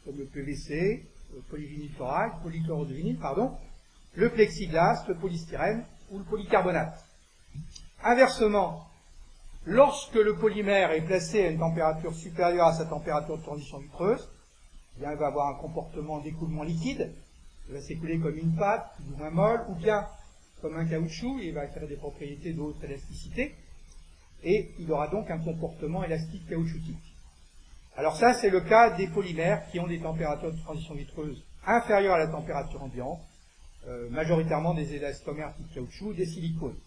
[0.04, 3.52] comme le PVC, le polyvinylchloride, polychlorovinyle, pardon,
[4.14, 7.04] le plexiglas, le polystyrène ou le polycarbonate.
[8.02, 8.86] Inversement,
[9.64, 14.28] lorsque le polymère est placé à une température supérieure à sa température de transition vitreuse,
[14.96, 17.12] eh bien, il va avoir un comportement d'écoulement liquide,
[17.68, 20.06] il va s'écouler comme une pâte, ou moins molle, ou bien
[20.64, 23.54] comme un caoutchouc, il va acquérir des propriétés de haute élasticité,
[24.42, 27.14] et il aura donc un comportement élastique caoutchoutique.
[27.98, 32.14] Alors ça, c'est le cas des polymères qui ont des températures de transition vitreuse inférieures
[32.14, 33.20] à la température ambiante,
[33.88, 36.78] euh, majoritairement des élastomères de caoutchouc, des silicones.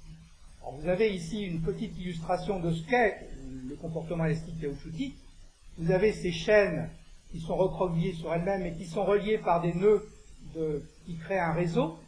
[0.79, 3.27] vous avez ici une petite illustration de ce qu'est
[3.69, 5.15] le comportement élastique caoutchoutique.
[5.77, 6.89] Vous avez ces chaînes
[7.29, 10.03] qui sont recroquevillées sur elles-mêmes et qui sont reliées par des nœuds
[11.05, 11.99] qui créent un réseau.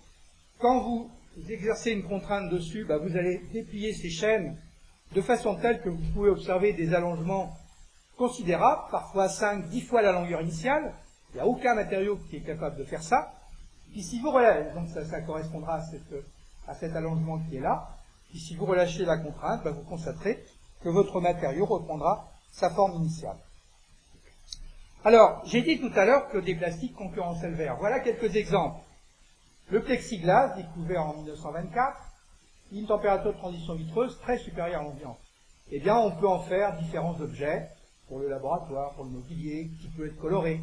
[0.57, 1.11] Quand vous
[1.49, 4.57] exercez une contrainte dessus, bah, vous allez déplier ces chaînes
[5.13, 7.55] de façon telle que vous pouvez observer des allongements
[8.17, 10.93] considérables, parfois 5, 10 fois la longueur initiale.
[11.31, 13.33] Il n'y a aucun matériau qui est capable de faire ça.
[13.91, 15.81] Puis si vous relâchez, donc ça, correspondra
[16.67, 17.89] à, cet allongement qui est là,
[18.29, 20.43] puis si vous relâchez la contrainte, ben, vous constaterez
[20.83, 23.37] que votre matériau reprendra sa forme initiale.
[25.03, 27.77] Alors, j'ai dit tout à l'heure que des plastiques concurrençaient le verre.
[27.79, 28.81] Voilà quelques exemples.
[29.71, 31.97] Le plexiglas, découvert en 1924,
[32.71, 35.17] une température de transition vitreuse très supérieure à l'ambiance.
[35.71, 37.67] Eh bien, on peut en faire différents objets
[38.07, 40.59] pour le laboratoire, pour le mobilier, qui peut être coloré.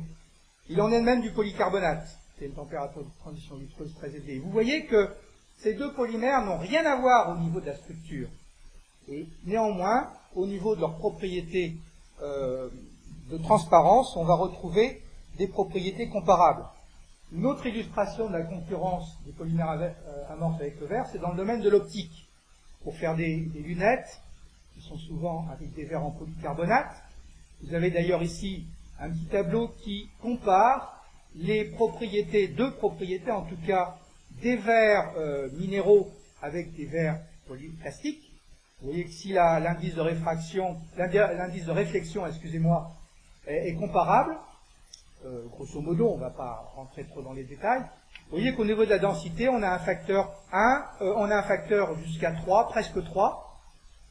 [0.68, 2.04] Il en est même du polycarbonate.
[2.36, 4.40] C'est une température de transition vitreuse très élevée.
[4.40, 5.08] Vous voyez que
[5.58, 8.28] ces deux polymères n'ont rien à voir au niveau de la structure.
[9.08, 11.76] Et néanmoins, au niveau de leurs propriétés
[12.22, 12.68] euh,
[13.30, 15.00] de transparence, on va retrouver
[15.38, 16.64] des propriétés comparables.
[17.32, 21.30] Une autre illustration de la concurrence des polymères euh, amorphes avec le verre, c'est dans
[21.30, 22.26] le domaine de l'optique.
[22.82, 24.20] Pour faire des, lunettes,
[24.74, 26.94] qui sont souvent avec des verres en polycarbonate,
[27.62, 28.64] vous avez d'ailleurs ici
[29.00, 33.98] un petit tableau qui compare les propriétés, deux propriétés en tout cas,
[34.42, 36.10] des verres euh, minéraux
[36.42, 38.30] avec des verres polyplastiques.
[38.80, 42.92] Vous voyez que si l'indice de réfraction, l'indice de réflexion, excusez-moi,
[43.46, 44.36] est, comparable,
[45.24, 47.82] euh, grosso modo, on ne va pas rentrer trop dans les détails,
[48.28, 51.36] vous voyez qu'au niveau de la densité, on a un facteur 1, euh, on a
[51.36, 53.60] un facteur jusqu'à 3, presque 3,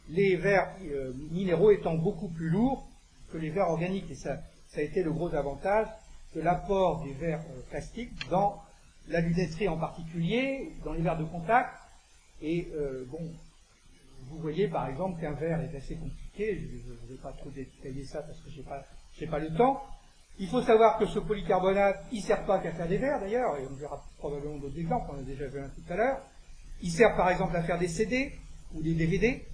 [0.10, 0.74] les verres
[1.32, 2.88] minéraux étant beaucoup plus lourds
[3.32, 4.10] que les verres organiques.
[4.12, 4.38] Et ça,
[4.68, 5.88] ça a été le gros avantage
[6.36, 8.62] de l'apport des verres plastiques dans
[9.08, 11.72] la lunetterie en particulier, dans les verres de contact.
[12.42, 13.32] Et euh, bon,
[14.30, 18.06] vous voyez par exemple qu'un verre est assez compliqué, je ne vais pas trop détailler
[18.06, 18.62] ça parce que je
[19.22, 19.82] n'ai pas le temps.
[20.38, 23.58] Il faut savoir que ce polycarbonate, il ne sert pas qu'à faire des verres d'ailleurs,
[23.58, 26.18] et on verra probablement d'autres exemples, on a déjà vu un tout à l'heure.
[26.82, 28.34] Il sert par exemple à faire des CD
[28.74, 29.46] ou des DVD.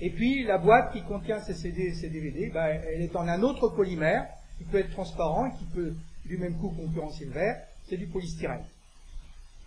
[0.00, 3.28] Et puis la boîte qui contient ces CD et ces DVD, ben, elle est en
[3.28, 7.32] un autre polymère qui peut être transparent et qui peut du même coup concurrencer le
[7.32, 8.64] verre, c'est du polystyrène.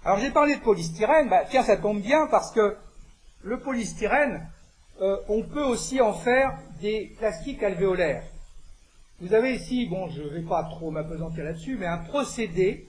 [0.04, 2.78] Alors j'ai parlé de polystyrène, bah, tiens, ça tombe bien parce que
[3.44, 4.48] le polystyrène,
[5.02, 8.24] euh, on peut aussi en faire des plastiques alvéolaires.
[9.20, 12.88] Vous avez ici, bon, je ne vais pas trop m'apesantir là-dessus, mais un procédé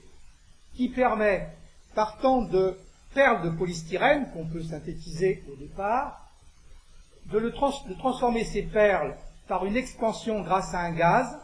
[0.75, 1.49] qui permet,
[1.95, 2.77] partant de
[3.15, 6.29] perles de polystyrène qu'on peut synthétiser au départ,
[7.31, 9.15] de, de transformer ces perles
[9.47, 11.39] par une expansion grâce à un gaz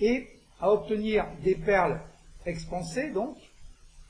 [0.00, 0.26] et
[0.58, 2.00] à obtenir des perles
[2.46, 3.36] expansées, donc,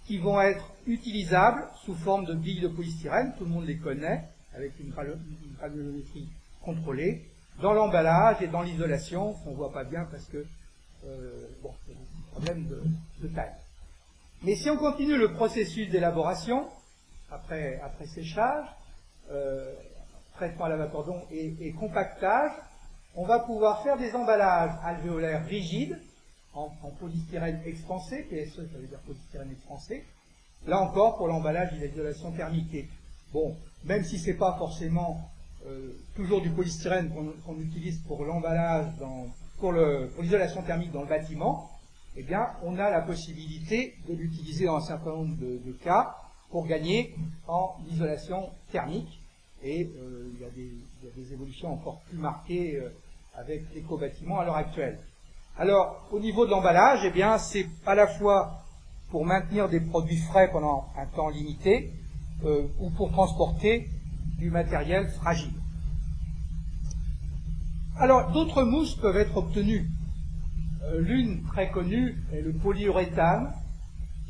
[0.06, 4.28] qui vont être utilisables sous forme de billes de polystyrène, tout le monde les connaît,
[4.54, 6.28] avec une granulométrie
[6.62, 10.44] contrôlée, dans l'emballage et dans l'isolation, on ne voit pas bien parce que,
[11.06, 12.66] euh, bon, c'est un problème
[13.20, 13.52] de, taille.
[14.42, 16.68] Mais si on continue le processus d'élaboration,
[17.30, 18.66] après, après séchage,
[19.30, 19.72] euh,
[20.34, 22.50] traitement à la vapeur d'eau et, compactage,
[23.14, 25.98] on va pouvoir faire des emballages alvéolaires rigides,
[26.54, 26.68] en,
[27.00, 30.04] polystyrène expansé, PSE ça veut dire polystyrène expansé,
[30.66, 32.88] là encore pour l'emballage et l'isolation thermique.
[33.32, 35.31] bon, même si ce n'est pas forcément
[35.66, 37.12] euh, toujours du polystyrène
[37.44, 38.86] qu'on utilise pour l'emballage,
[39.58, 41.70] pour l'isolation thermique dans le bâtiment,
[42.16, 46.16] eh bien, on a la possibilité de l'utiliser dans un certain nombre de, cas
[46.50, 47.14] pour gagner
[47.46, 49.20] en isolation thermique.
[49.62, 50.50] Et euh, il, y a
[51.14, 52.92] des, évolutions encore plus marquées euh,
[53.36, 54.98] avec l'éco-bâtiment à l'heure actuelle.
[55.56, 58.64] Alors, au niveau de l'emballage, eh bien, c'est à la fois
[59.10, 61.92] pour maintenir des produits frais pendant un temps limité
[62.80, 63.88] ou pour transporter
[64.38, 65.52] du matériel fragile.
[67.98, 69.88] Alors, d'autres mousses peuvent être obtenues.
[70.84, 73.52] Euh, l'une très connue est le polyuréthane.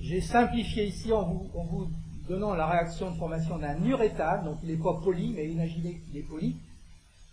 [0.00, 1.90] J'ai simplifié ici en vous,
[2.28, 6.16] donnant la réaction de formation d'un uréthane, donc il n'est pas poly, mais imaginez qu'il
[6.16, 6.56] est poly.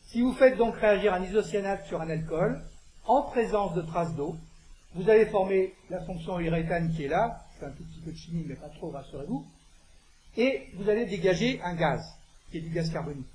[0.06, 2.62] Si vous faites donc réagir un isocyanate sur un alcool,
[3.06, 4.36] en présence de traces d'eau,
[4.96, 8.18] vous allez former la fonction uréthane qui est là, c'est un tout petit peu de
[8.18, 9.46] chimie, mais pas trop, rassurez-vous,
[10.38, 12.19] et vous allez dégager un gaz,
[12.52, 13.28] qui est du gaz carbonique.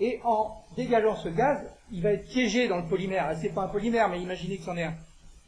[0.00, 3.26] Et en dégageant ce gaz, il va être piégé dans le polymère.
[3.28, 4.94] Ah, c'est pas un polymère, mais imaginez que c'en est un.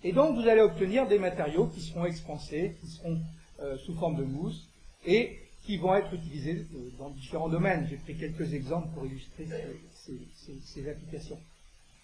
[0.05, 3.19] Et donc vous allez obtenir des matériaux qui seront expansés, qui seront
[3.61, 4.69] euh, sous forme de mousse,
[5.05, 7.87] et qui vont être utilisés euh, dans différents domaines.
[7.91, 9.47] J'ai pris quelques exemples pour illustrer
[9.95, 11.39] ces, applications.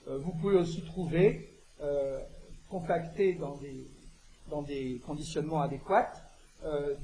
[0.09, 1.49] Euh, vous pouvez aussi trouver
[2.70, 3.74] compacter dans des,
[4.49, 6.12] dans des conditionnements adéquats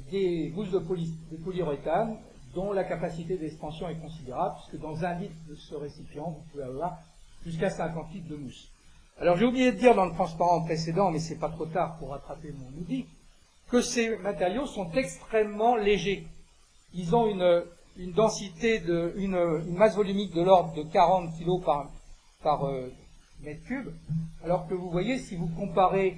[0.09, 2.17] des mousses de, polyuréthane
[2.59, 6.65] dont la capacité d'expansion est considérable, puisque dans un litre de ce récipient, vous pouvez
[6.65, 6.99] avoir
[7.47, 8.69] jusqu'à 50 litres de mousse.
[9.21, 12.11] Alors j'ai oublié de dire dans le transparent précédent, mais c'est pas trop tard pour
[12.11, 13.07] rattraper mon oubli,
[13.71, 16.27] que ces matériaux sont extrêmement légers.
[16.95, 17.63] Ils ont une,
[17.97, 19.39] une densité de, une,
[19.77, 21.89] masse volumique de l'ordre de 40 kg par,
[22.43, 22.93] par euh,
[23.43, 23.93] mètres cubes,
[24.43, 26.17] alors que vous voyez, si vous comparez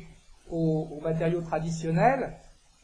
[0.49, 2.33] aux, matériaux traditionnels,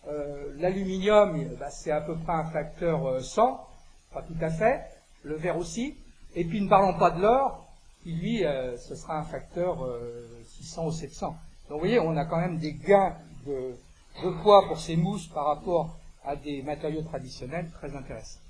[0.09, 4.85] Euh, l'aluminium, bah, c'est à peu près un facteur 100, euh, pas tout à fait.
[5.25, 5.97] Le verre aussi.
[6.35, 7.67] Et puis ne parlons pas de l'or,
[8.03, 9.79] qui lui, euh, ce sera un facteur
[10.59, 11.27] 600 ou 700.
[11.29, 11.39] Donc
[11.71, 13.75] vous voyez, on a quand même des gains de,
[14.23, 18.41] de poids pour ces mousses par rapport à des matériaux traditionnels très intéressants.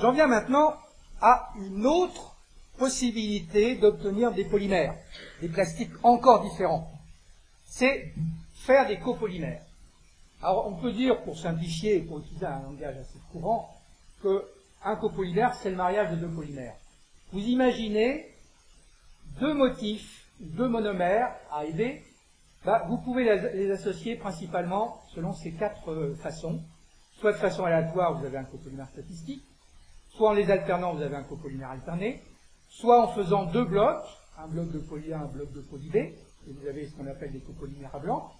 [0.00, 0.74] J'en viens maintenant
[1.20, 2.36] à une autre
[2.78, 4.94] possibilité d'obtenir des polymères,
[5.40, 6.90] des plastiques encore différents.
[7.64, 8.12] C'est
[8.66, 9.62] faire des copolymères.
[10.42, 13.70] Alors on peut dire, pour simplifier, pour utiliser un langage assez courant,
[14.22, 16.76] qu'un copolymère, c'est le mariage de deux polymères.
[17.32, 18.26] Vous imaginez
[19.40, 22.02] deux motifs, deux monomères, A et B,
[22.64, 26.60] bah, vous pouvez les associer principalement selon ces quatre euh, façons.
[27.20, 29.42] Soit de façon aléatoire, vous avez un copolymère statistique,
[30.10, 32.20] soit en les alternant, vous avez un copolymère alterné,
[32.68, 34.04] soit en faisant deux blocs,
[34.38, 37.06] un bloc de poly A, un bloc de poly B, et vous avez ce qu'on
[37.06, 38.32] appelle des copolymères à blanc,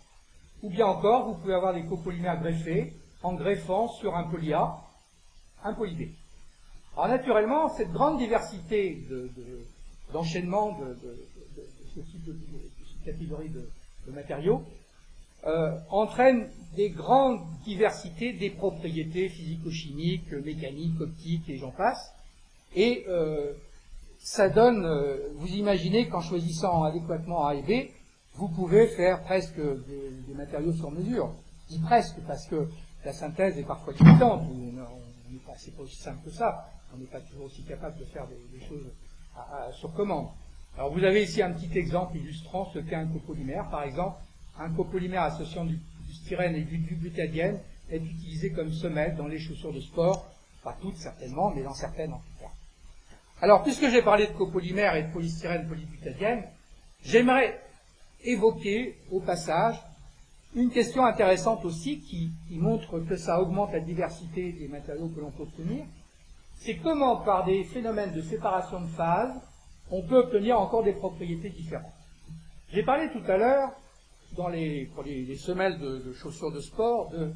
[0.62, 2.92] ou bien encore, vous pouvez avoir des copolymères greffés
[3.22, 4.76] en greffant sur un poly A,
[5.64, 6.10] un poly B.
[6.96, 9.02] Alors naturellement, cette grande diversité
[10.12, 10.96] d'enchaînement de,
[11.94, 12.36] ce type de,
[12.86, 13.68] cette catégorie de,
[14.12, 14.62] matériaux
[15.46, 22.12] euh, entraîne des grandes diversités des propriétés physico-chimiques, mécaniques, optiques et j'en passe.
[22.74, 23.52] Et euh,
[24.18, 27.90] ça donne, euh, vous imaginez qu'en choisissant adéquatement A et B,
[28.36, 31.34] vous pouvez faire presque des, matériaux sur mesure.
[31.68, 32.68] Dis presque parce que
[33.04, 34.42] la synthèse est parfois limitante.
[35.56, 36.70] C'est pas aussi simple que ça.
[36.94, 38.92] On n'est pas toujours aussi capable de faire des, choses
[39.72, 40.28] sur commande.
[40.76, 43.70] Alors vous avez ici un petit exemple illustrant ce qu'est un copolymère.
[43.70, 44.18] Par exemple,
[44.58, 45.80] un copolymère associant du,
[46.12, 47.58] styrène et du, butadienne
[47.90, 50.26] est utilisé comme semelle dans les chaussures de sport.
[50.62, 52.50] Pas toutes certainement, mais dans certaines en tout cas.
[53.40, 56.44] Alors, puisque j'ai parlé de copolymère et de polystyrène polybutadienne,
[57.02, 57.60] j'aimerais
[58.26, 59.76] évoquer au passage
[60.54, 65.30] une question intéressante aussi qui, montre que ça augmente la diversité des matériaux que l'on
[65.30, 65.84] peut obtenir,
[66.54, 69.34] c'est comment par des phénomènes de séparation de phase,
[69.90, 71.92] on peut obtenir encore des propriétés différentes.
[72.72, 73.70] J'ai parlé tout à l'heure,
[74.36, 77.30] dans les, pour les, semelles de, chaussures de sport, de,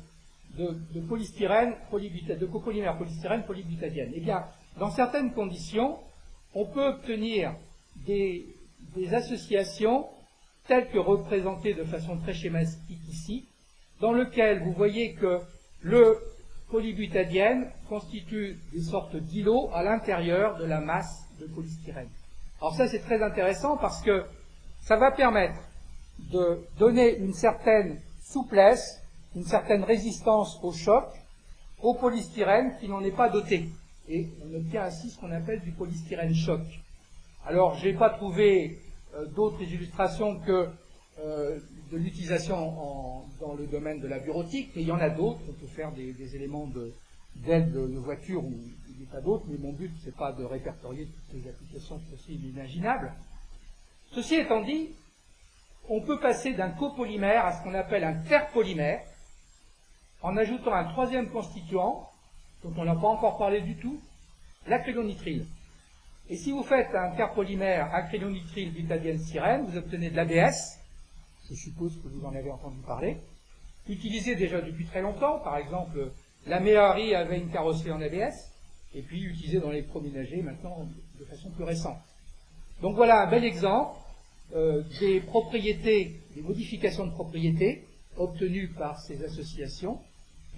[0.56, 4.12] de, polystyrène, de copolymère polystyrène polybutadienne.
[4.14, 4.46] Eh bien,
[4.78, 5.98] dans certaines conditions,
[6.54, 7.54] on peut obtenir
[8.06, 8.46] des
[9.12, 10.06] associations
[10.70, 13.44] tel que représenté de façon très schématique ici,
[14.00, 15.40] dans lequel vous voyez que
[15.80, 16.16] le
[16.70, 22.08] polybutadienne constitue des sortes d'îlots à l'intérieur de la masse de polystyrène.
[22.60, 24.24] Alors ça c'est très intéressant parce que
[24.80, 25.58] ça va permettre
[26.30, 29.02] de donner une certaine souplesse,
[29.34, 31.06] une certaine résistance au choc
[31.82, 33.70] au polystyrène qui n'en est pas doté.
[34.08, 36.60] Et on obtient ainsi ce qu'on appelle du polystyrène choc.
[37.44, 38.78] Alors, je n'ai pas trouvé
[39.34, 40.68] d'autres illustrations que
[41.24, 41.58] euh,
[41.90, 45.40] de l'utilisation dans le domaine de la bureautique, mais il y en a d'autres.
[45.48, 46.68] On peut faire des, éléments
[47.34, 48.54] d'aide de, de, voiture ou
[48.96, 53.12] des tas d'autres, mais mon but, c'est pas de répertorier toutes les applications possibles imaginables.
[54.12, 54.90] Ceci étant dit,
[55.88, 59.02] on peut passer d'un copolymère à ce qu'on appelle un terpolymère,
[60.22, 62.08] en ajoutant un troisième constituant,
[62.62, 64.00] dont on n'a pas encore parlé du tout,
[64.68, 65.44] l'acrylonitrile.
[66.30, 70.78] Et si vous faites un carpolymère acrylonitrile butadienne styrène, vous obtenez de l'ABS,
[71.48, 73.16] je suppose que vous en avez entendu parler,
[73.88, 75.40] utilisé déjà depuis très longtemps.
[75.40, 76.12] Par exemple,
[76.46, 78.48] la Méhari avait une carrosserie en ABS,
[78.94, 80.86] et puis utilisé dans les proménagers maintenant
[81.18, 81.98] de façon plus récente.
[82.80, 83.98] Donc voilà un bel exemple
[84.54, 87.84] euh, des propriétés, des modifications de propriétés
[88.16, 89.98] obtenues par ces associations.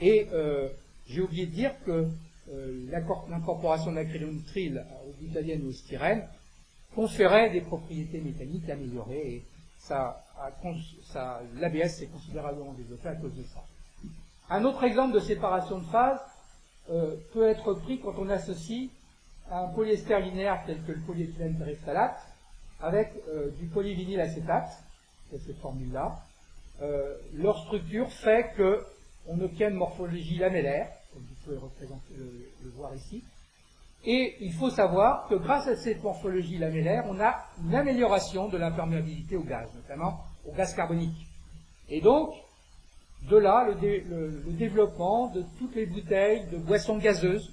[0.02, 0.68] Et euh,
[1.08, 2.08] j'ai oublié de dire que
[2.50, 6.26] euh, l'incorporation d'acrylonitrile au butadienne ou au styrène
[6.92, 9.44] conférait des propriétés mécaniques améliorées et
[9.78, 10.24] ça,
[11.04, 13.62] ça l'ABS s'est considérablement développé à cause de ça.
[14.50, 16.18] Un autre exemple de séparation de phase
[16.90, 18.90] euh, peut être pris quand on associe
[19.48, 22.20] un polyester linéaire tel que le polyéthylène terephthalate
[22.80, 24.82] avec euh, du polyvinyl acétate,
[25.30, 26.18] c'est cette formule-là.
[27.34, 30.90] leur structure fait qu'on obtient une morphologie lamellaire,
[31.44, 33.22] pouvez représenter le, voir ici.
[34.04, 38.58] Et il faut savoir que grâce à cette morphologie lamellaire, on a une amélioration de
[38.58, 41.26] l'imperméabilité au gaz, notamment au gaz carbonique.
[41.88, 42.34] Et donc,
[43.30, 47.52] de là, le, développement de toutes les bouteilles de boissons gazeuses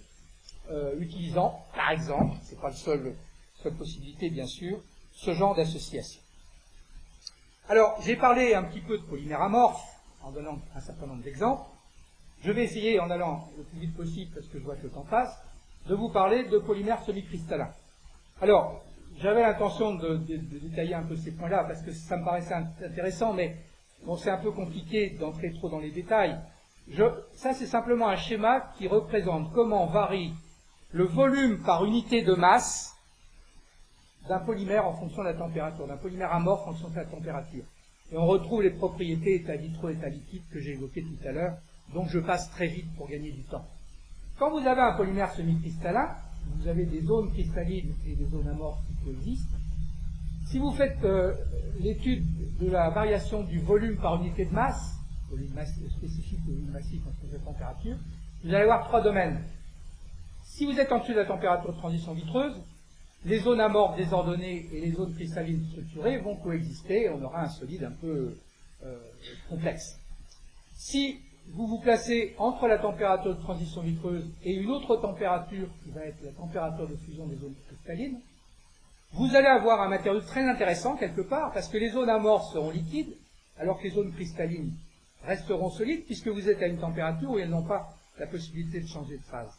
[0.72, 3.16] euh, utilisant, par exemple, c'est pas la seule,
[3.56, 4.80] seule possibilité bien sûr,
[5.14, 6.22] ce genre d'association.
[7.68, 11.70] Alors, j'ai parlé un petit peu de polymères amorphes en donnant un certain nombre d'exemples.
[12.44, 14.90] Je vais essayer, en allant le plus vite possible, parce que je vois que le
[14.90, 15.38] temps passe,
[15.88, 17.72] de vous parler de polymères semi-cristallins.
[18.42, 18.84] Alors,
[19.18, 23.58] j'avais l'intention de, détailler un peu ces points-là, parce que ça me paraissait intéressant, mais
[24.06, 26.40] Bon, c'est un peu compliqué d'entrer trop dans les détails.
[27.34, 30.34] ça, c'est simplement un schéma qui représente comment varie
[30.92, 32.96] le volume par unité de masse
[34.28, 37.64] d'un polymère en fonction de la température, d'un polymère amorphe en fonction de la température.
[38.12, 41.58] Et on retrouve les propriétés état vitro, état liquide que j'ai évoquées tout à l'heure,
[41.94, 43.66] donc je passe très vite pour gagner du temps.
[44.38, 46.16] Quand vous avez un polymère semi-cristallin,
[46.56, 49.56] vous avez des zones cristallines et des zones amorphes qui coexistent.
[50.48, 51.34] Si vous faites euh,
[51.80, 52.26] l'étude
[52.60, 54.96] de la variation du volume par unité de masse,
[55.30, 55.54] volume
[55.98, 57.98] spécifique ou volume massif en fonction de température,
[58.44, 59.42] vous allez avoir trois domaines.
[60.44, 62.56] Si vous êtes en dessous de la température de transition vitreuse,
[63.26, 67.50] les zones amorphes désordonnées et les zones cristallines structurées vont coexister et on aura un
[67.50, 68.36] solide un peu
[68.86, 68.98] euh,
[69.50, 70.00] complexe.
[70.76, 71.20] Si
[71.54, 76.06] vous vous placez entre la température de transition vitreuse et une autre température qui va
[76.06, 78.20] être la température de fusion des zones cristallines,
[79.14, 82.70] vous allez avoir un matériau très intéressant quelque part parce que les zones amorphes seront
[82.70, 83.16] liquides
[83.58, 84.74] alors que les zones cristallines
[85.26, 87.90] resteront solides puisque vous êtes à une température où elles n'ont pas
[88.20, 89.52] la possibilité de changer de phase.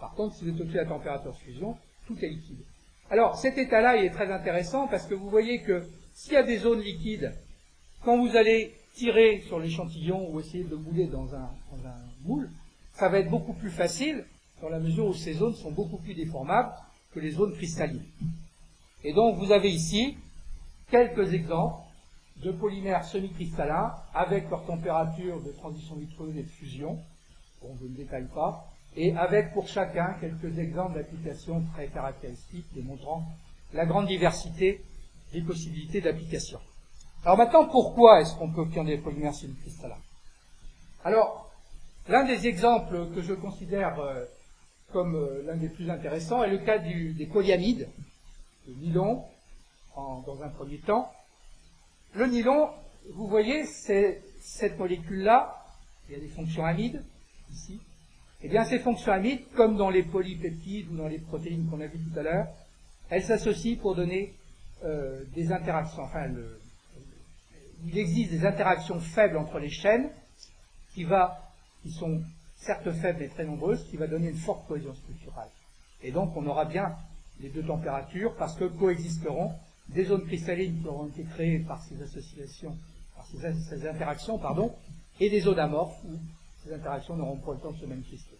[0.00, 2.64] Par contre, si vous êtes au-dessus de la température de fusion, tout est liquide.
[3.10, 6.42] Alors, cet état-là, il est très intéressant parce que vous voyez que s'il y a
[6.42, 7.32] des zones liquides,
[8.04, 11.50] quand vous allez tirer sur l'échantillon ou essayer de le mouler dans un,
[12.24, 12.50] moule,
[12.92, 14.24] ça va être beaucoup plus facile
[14.60, 16.72] dans la mesure où ces zones sont beaucoup plus déformables
[17.12, 18.04] que les zones cristallines.
[19.02, 20.16] Et donc, vous avez ici
[20.90, 21.82] quelques exemples
[22.36, 26.98] de polymères semi-cristallins avec leur température de transition vitreuse et de fusion.
[27.60, 33.24] Bon, je ne détaille pas et avec pour chacun quelques exemples d'applications très caractéristiques démontrant
[33.72, 34.82] la grande diversité
[35.32, 36.60] des possibilités d'application.
[37.24, 40.00] Alors maintenant, pourquoi est-ce qu'on peut obtenir des polymères semi-cristallins
[41.04, 41.50] Alors,
[42.08, 44.24] l'un des exemples que je considère euh,
[44.92, 47.88] comme euh, l'un des plus intéressants est le cas des polyamides,
[48.66, 49.22] le nylon,
[49.96, 51.12] dans un premier temps.
[52.14, 52.70] Le nylon,
[53.14, 55.64] vous voyez, c'est cette molécule-là,
[56.08, 57.04] il y a des fonctions amides,
[57.52, 57.80] ici,
[58.42, 61.86] eh bien, ces fonctions amides, comme dans les polypeptides ou dans les protéines qu'on a
[61.86, 62.48] vues tout à l'heure,
[63.10, 64.34] elles s'associent pour donner
[64.84, 66.02] euh, des interactions.
[66.02, 66.28] Enfin,
[67.86, 70.10] il existe des interactions faibles entre les chaînes
[70.94, 71.06] qui,
[71.90, 72.22] sont
[72.56, 75.48] certes faibles mais très nombreuses, qui va donner une forte cohésion structurale.
[76.02, 76.94] Et donc, on aura bien
[77.40, 79.52] les deux températures parce que coexisteront
[79.88, 82.76] des zones cristallines qui auront été créées par ces associations,
[83.16, 84.74] par ces, interactions, pardon,
[85.20, 86.16] et des zones amorphes où
[86.64, 88.36] ces interactions n'auront pas le temps de se manifester.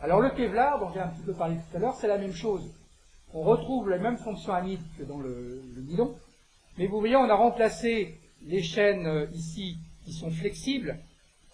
[0.00, 2.32] Alors le Kevlar, dont j'ai un petit peu parlé tout à l'heure, c'est la même
[2.32, 2.72] chose.
[3.34, 6.14] On retrouve les mêmes fonctions amides que dans le, nylon,
[6.78, 10.98] mais vous voyez, on a remplacé les chaînes euh, ici qui sont flexibles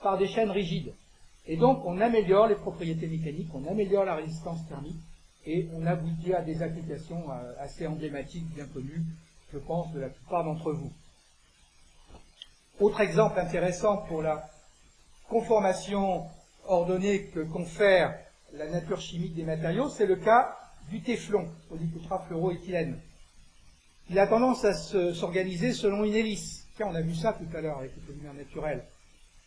[0.02, 0.92] par des chaînes rigides.
[1.46, 5.00] Et donc on améliore les propriétés mécaniques, on améliore la résistance thermique,
[5.46, 9.02] et on aboutit à des applications euh, assez emblématiques, bien connues,
[9.52, 10.92] je pense, de la plupart d'entre vous.
[12.80, 14.50] Autre exemple intéressant pour la
[15.28, 16.24] conformation
[16.66, 18.18] ordonnée que confère
[18.52, 20.56] la nature chimique des matériaux, c'est le cas
[20.90, 22.98] du téflon, au ditétrafluoroéthylène.
[24.10, 26.65] Il a tendance à s'organiser selon une hélice.
[26.80, 28.84] On a vu ça tout à l'heure avec les polymères naturels.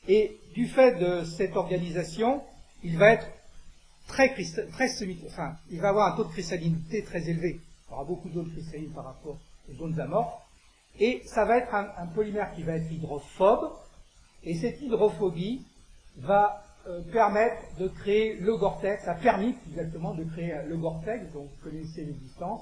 [0.08, 2.42] Et du fait de cette organisation,
[2.84, 3.28] il va être
[4.08, 4.90] très, très
[5.28, 7.60] enfin, il va avoir un taux de cristallinité très élevé.
[7.88, 9.38] Il y aura beaucoup d'eau cristalline par rapport
[9.70, 10.42] aux zones amorphes.
[11.00, 13.72] Et ça va être un polymère qui va être hydrophobe.
[14.44, 15.66] Et cette hydrophobie
[16.18, 21.44] va euh, permettre de créer le Gore-Tex, a permis exactement de créer le Gore-Tex, dont
[21.44, 22.62] vous connaissez l'existence,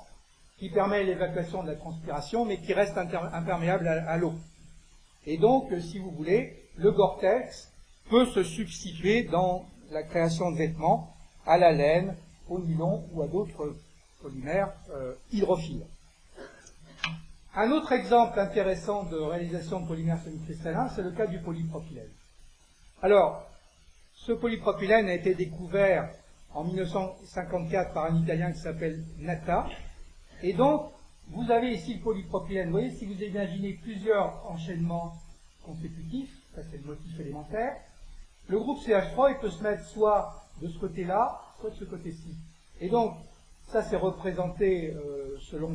[0.57, 4.34] qui permet l'évacuation de la transpiration, mais qui reste imperméable à, l'eau.
[5.28, 7.69] Et donc, euh, si vous voulez, le Gore-Tex
[8.09, 11.13] peut se substituer dans la création de vêtements
[11.45, 12.15] à la laine,
[12.49, 13.75] au nylon ou à d'autres
[14.21, 15.86] polymères euh, hydrophiles.
[17.53, 22.09] Un autre exemple intéressant de réalisation de polymères semi-cristallins, c'est le cas du polypropylène.
[23.01, 23.43] Alors,
[24.15, 26.09] ce polypropylène a été découvert
[26.53, 29.67] en 1954 par un Italien qui s'appelle Nata.
[30.41, 30.91] Et donc,
[31.30, 32.67] vous avez ici le polypropylène.
[32.67, 35.13] Vous voyez, si vous imaginez plusieurs enchaînements
[35.63, 37.75] consécutifs, ça c'est le motif élémentaire,
[38.47, 42.36] le groupe CH3, il peut se mettre soit de ce côté-là, soit de ce côté-ci.
[42.80, 43.15] Et donc,
[43.67, 45.69] ça c'est représenté euh, selon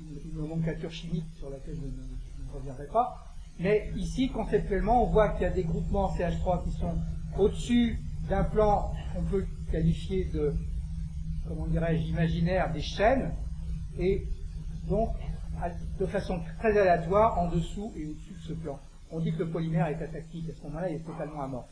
[0.00, 3.24] une, nomenclature chimique sur laquelle je ne reviendrai pas.
[3.60, 6.96] Mais ici, conceptuellement, on voit qu'il y a des groupements CH3 qui sont
[7.38, 10.52] au-dessus d'un plan qu'on peut qualifier de,
[11.46, 13.32] comment dirais-je, imaginaire des chaînes,
[13.98, 14.26] et
[14.88, 15.10] donc
[15.98, 18.80] de façon très aléatoire en dessous et au-dessus de ce plan.
[19.10, 21.68] On dit que le polymère est atactique, à ce moment-là, il est totalement amorphe.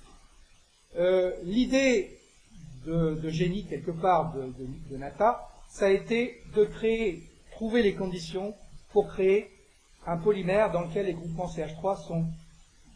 [0.96, 2.18] Euh, l'idée
[2.86, 4.52] de, génie, quelque part, de,
[4.90, 8.54] de, Nata, ça a été de créer, trouver les conditions
[8.92, 9.48] pour créer
[10.06, 12.26] un polymère dans lequel les groupements CH3 sont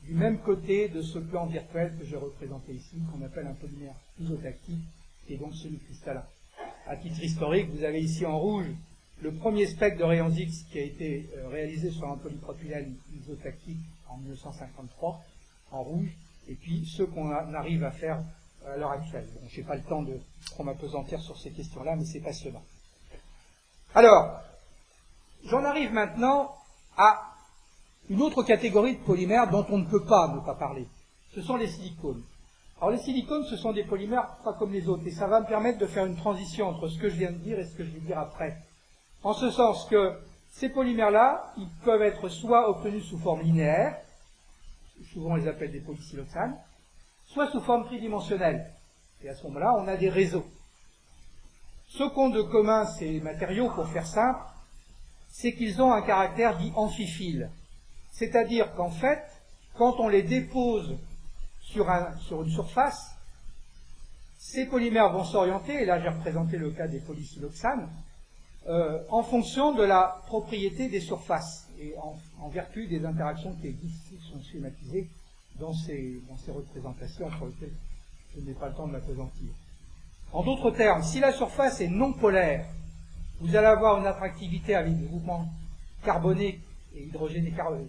[0.05, 3.95] du même côté de ce plan virtuel que j'ai représenté ici, qu'on appelle un polymère
[4.21, 4.83] isotactique,
[5.29, 6.25] est donc semi-cristallin.
[6.87, 8.67] À titre historique, vous avez ici en rouge
[9.25, 13.81] le premier spectre de rayons X qui a été euh, réalisé sur un polypropylène isotactique
[14.11, 15.19] en 1953,
[15.73, 16.11] en rouge,
[16.47, 18.23] et puis ceux qu'on arrive à faire
[18.67, 19.27] à l'heure actuelle.
[19.49, 20.21] Je n'ai pas le temps de
[20.51, 22.63] trop m'apesantir sur ces questions-là, mais c'est passionnant.
[23.95, 24.43] Alors,
[25.47, 26.55] j'en arrive maintenant
[26.99, 27.35] à
[28.11, 30.87] une autre catégorie de polymères dont on ne peut pas ne pas parler.
[31.35, 32.23] Ce sont les silicones.
[32.77, 35.47] Alors les silicones, ce sont des polymères pas comme les autres, et ça va me
[35.47, 37.85] permettre de faire une transition entre ce que je viens de dire et ce que
[37.85, 38.59] je vais dire après.
[39.25, 40.21] En ce sens que
[40.51, 43.97] ces polymères-là, ils peuvent être soit obtenus sous forme linéaire,
[45.13, 46.57] souvent on les appelle des polysiloxanes,
[47.27, 48.71] soit sous forme tridimensionnelle.
[49.23, 50.45] Et à ce moment-là, on a des réseaux.
[51.89, 54.41] Ce qu'ont de commun ces matériaux, pour faire simple,
[55.31, 57.51] c'est qu'ils ont un caractère dit amphiphile.
[58.13, 59.25] C'est-à-dire qu'en fait,
[59.75, 60.97] quand on les dépose
[61.63, 63.17] sur, une surface,
[64.39, 67.89] ces polymères vont s'orienter, et là j'ai représenté le cas des polysiloxanes,
[68.67, 74.09] euh, en fonction de la propriété des surfaces et en, vertu des interactions qui existent,
[74.11, 75.09] qui sont schématisées
[75.59, 77.75] dans ces, représentations pour lesquelles
[78.35, 79.51] je n'ai pas le temps de m'apesantir.
[80.33, 82.67] En d'autres termes, si la surface est non polaire,
[83.41, 85.47] vous allez avoir une attractivité avec des groupements
[86.05, 86.61] carbonés
[86.97, 87.09] et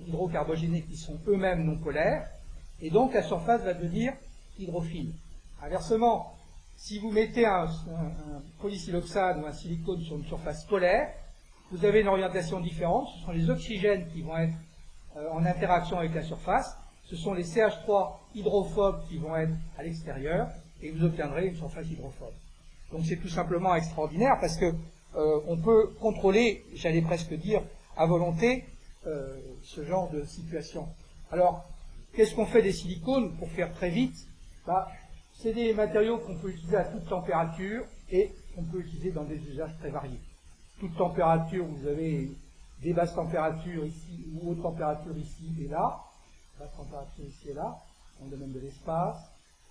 [0.08, 2.28] hydrocarbogénés qui sont eux-mêmes non polaires,
[2.82, 4.14] et donc la surface va devenir
[4.60, 5.14] hydrophile.
[5.62, 6.35] Inversement,
[6.78, 7.68] si vous mettez un,
[8.60, 11.14] polysiloxane ou un silicone sur une surface polaire,
[11.72, 13.08] vous avez une orientation différente.
[13.16, 14.54] Ce sont les oxygènes qui vont être
[15.18, 16.76] euh, en interaction avec la surface.
[17.06, 20.50] Ce sont les CH3 hydrophobes qui vont être à l'extérieur
[20.82, 22.34] et vous obtiendrez une surface hydrophobe.
[22.92, 24.74] Donc c'est tout simplement extraordinaire parce que
[25.16, 27.62] euh, on peut contrôler, j'allais presque dire,
[27.98, 28.66] à volonté,
[29.08, 30.88] euh, ce genre de situation.
[31.32, 31.64] Alors,
[32.14, 34.16] qu'est-ce qu'on fait des silicones pour faire très vite?
[34.68, 34.92] Bah,
[35.40, 39.38] c'est des matériaux qu'on peut utiliser à toute température et qu'on peut utiliser dans des
[39.38, 40.20] usages très variés.
[40.80, 42.32] Toute température, vous avez
[42.82, 46.02] des basses températures ici ou hautes températures ici et là,
[46.60, 47.78] basse température ici et là,
[48.20, 49.18] dans le domaine de l'espace,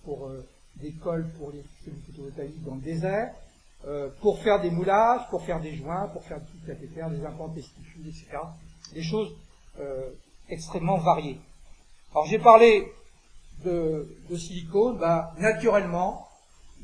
[0.03, 0.45] pour euh,
[0.77, 3.33] des cols pour les cellules photovoltaïques dans le désert,
[3.85, 7.49] euh, pour faire des moulages, pour faire des joints, pour faire des cathéters, des implants
[7.49, 8.37] testicules, etc.
[8.93, 9.35] Des choses
[9.79, 10.09] euh,
[10.49, 11.39] extrêmement variées.
[12.11, 12.91] Alors j'ai parlé
[13.63, 16.27] de, silicone, ben, naturellement,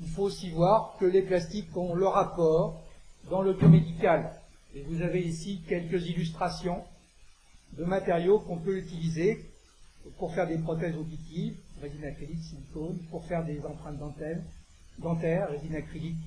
[0.01, 2.81] il faut aussi voir que les plastiques ont leur rapport
[3.29, 4.31] dans le biomédical.
[4.73, 6.83] Et vous avez ici quelques illustrations
[7.73, 9.45] de matériaux qu'on peut utiliser
[10.17, 14.41] pour faire des prothèses auditives, résine acrylique, silicone, pour faire des empreintes dentaires,
[14.99, 16.23] dentaires résine acrylique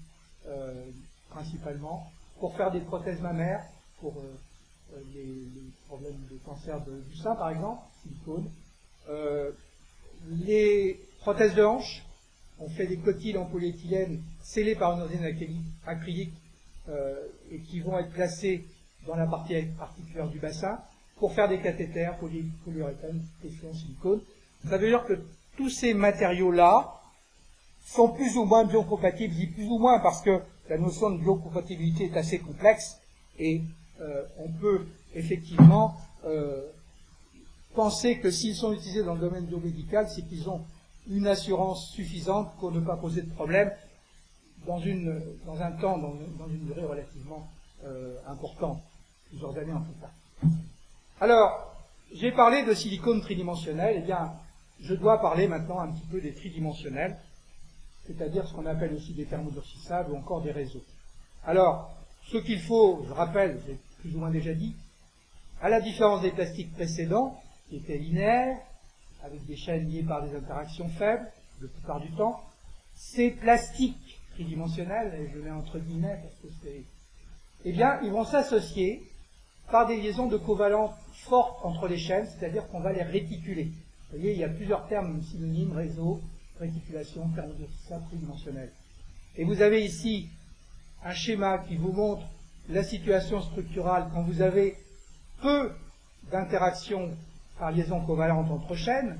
[0.47, 0.84] euh,
[1.30, 3.64] principalement, pour faire des prothèses mammaires,
[4.01, 5.49] pour euh, les,
[5.86, 8.51] problèmes de cancer du sein par exemple, silicone,
[9.09, 9.53] euh,
[10.30, 12.04] les prothèses de hanche,
[12.58, 16.34] on fait des cotilles en polyéthylène scellées par une résine acrylique
[16.88, 17.14] euh,
[17.50, 18.64] et qui vont être placées
[19.06, 20.78] dans la partie particulière du bassin
[21.16, 24.20] pour faire des cathéters, poly, polyuréthane, en silicone.
[24.68, 25.20] Ça veut dire que
[25.56, 27.00] tous ces matériaux-là
[27.84, 32.06] sont plus ou moins biocompatibles, dis plus ou moins parce que la notion de biocompatibilité
[32.06, 32.98] est assez complexe
[33.38, 33.62] et
[34.00, 35.94] euh, on peut effectivement
[36.24, 36.62] euh,
[37.74, 40.64] penser que s'ils sont utilisés dans le domaine biomédical, c'est qu'ils ont
[41.08, 43.70] une assurance suffisante pour ne pas poser de problème
[44.66, 47.48] dans, une, dans un temps, dans, une durée relativement
[47.84, 48.80] euh, importante,
[49.28, 50.48] plusieurs années en tout cas.
[51.20, 51.74] Alors,
[52.14, 54.32] j'ai parlé de silicone tridimensionnel, eh bien,
[54.80, 57.16] je dois parler maintenant un petit peu des tridimensionnels,
[58.06, 60.84] c'est-à-dire ce qu'on appelle aussi des thermodurcissables ou encore des réseaux.
[61.44, 61.90] Alors,
[62.26, 64.74] ce qu'il faut, je rappelle, j'ai plus ou moins déjà dit,
[65.60, 67.38] à la différence des plastiques précédents,
[67.68, 68.58] qui était linéaire,
[69.22, 71.26] avec des chaînes liées par des interactions faibles,
[71.60, 72.40] la plupart du temps.
[72.94, 76.84] Ces plastiques tridimensionnels, et je mets entre guillemets parce que c'est...
[77.64, 79.02] Eh bien, ils vont s'associer
[79.70, 83.64] par des liaisons de covalence fortes entre les chaînes, c'est-à-dire qu'on va les réticuler.
[83.64, 86.20] Vous voyez, il y a plusieurs termes synonymes, réseau,
[86.60, 88.70] réticulation, thermodurcissable tridimensionnel.
[89.36, 90.28] Et vous avez ici
[91.02, 92.26] un schéma qui vous montre
[92.68, 94.76] la situation structurale quand vous avez
[95.40, 95.72] peu
[96.30, 97.16] d'interactions
[97.59, 99.18] par liaison covalente entre chaînes,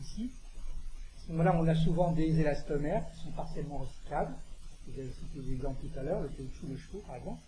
[0.00, 0.30] ici.
[1.16, 4.34] À ce moment-là, on a souvent des élastomères qui sont partiellement recyclables.
[4.86, 7.40] Vous avez cité des exemples tout à l'heure, le caoutchouc, le chevaux, par exemple,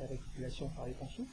[0.00, 1.26] la réticulation par les ponceaux.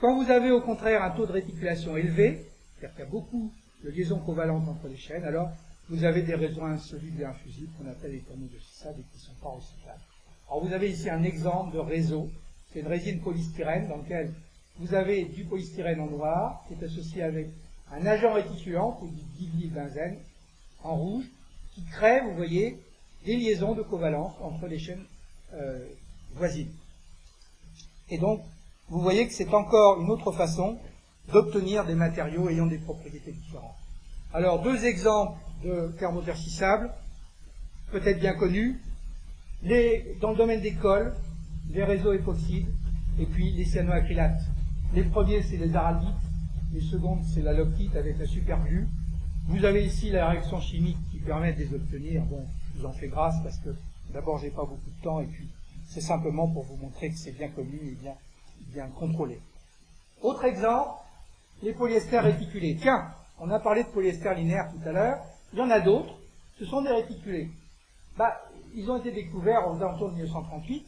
[0.00, 2.46] Quand vous avez au contraire un taux de réticulation élevé,
[2.78, 3.52] c'est-à-dire qu'il y a beaucoup
[3.82, 5.50] de liaisons covalentes entre les chaînes, alors
[5.88, 9.40] vous avez des réseaux insolubles et infusibles qu'on appelle les thermodurcissables et qui ne sont
[9.42, 10.00] pas recyclables.
[10.48, 12.30] Alors vous avez ici un exemple de réseau,
[12.72, 14.32] c'est une résine polystyrène dans lequel
[14.78, 17.48] vous avez du polystyrène en noir, qui est associé avec
[17.92, 19.00] un agent réticulant,
[19.36, 20.18] qui benzène,
[20.82, 21.24] en rouge,
[21.74, 22.78] qui crée, vous voyez,
[23.24, 25.04] des liaisons de covalence entre les chaînes
[25.54, 25.86] euh,
[26.34, 26.72] voisines.
[28.10, 28.42] Et donc,
[28.88, 30.78] vous voyez que c'est encore une autre façon
[31.32, 33.76] d'obtenir des matériaux ayant des propriétés différentes.
[34.34, 36.90] Alors, deux exemples de thermotercissables,
[37.92, 38.80] peut-être bien connus.
[40.20, 41.14] Dans le domaine des cols,
[41.70, 42.68] les réseaux époxydes,
[43.18, 44.42] et puis les cyanoacrylates.
[44.94, 46.08] Les premiers, c'est les araldites,
[46.72, 48.86] les secondes, c'est la loctite avec la superglue.
[49.48, 52.22] Vous avez ici la réaction chimique qui permet de les obtenir.
[52.26, 53.70] Bon, je vous en fais grâce parce que
[54.12, 55.48] d'abord, j'ai pas beaucoup de temps et puis
[55.88, 57.98] c'est simplement pour vous montrer que c'est bien connu et
[58.72, 59.40] bien, contrôlé.
[60.22, 60.90] Autre exemple,
[61.64, 62.78] les polyesters réticulés.
[62.80, 65.18] Tiens, on a parlé de polyester linéaire tout à l'heure.
[65.52, 66.20] Il y en a d'autres.
[66.60, 67.50] Ce sont des réticulés.
[68.16, 68.40] Bah,
[68.76, 70.86] ils ont été découverts aux alentours de 1938.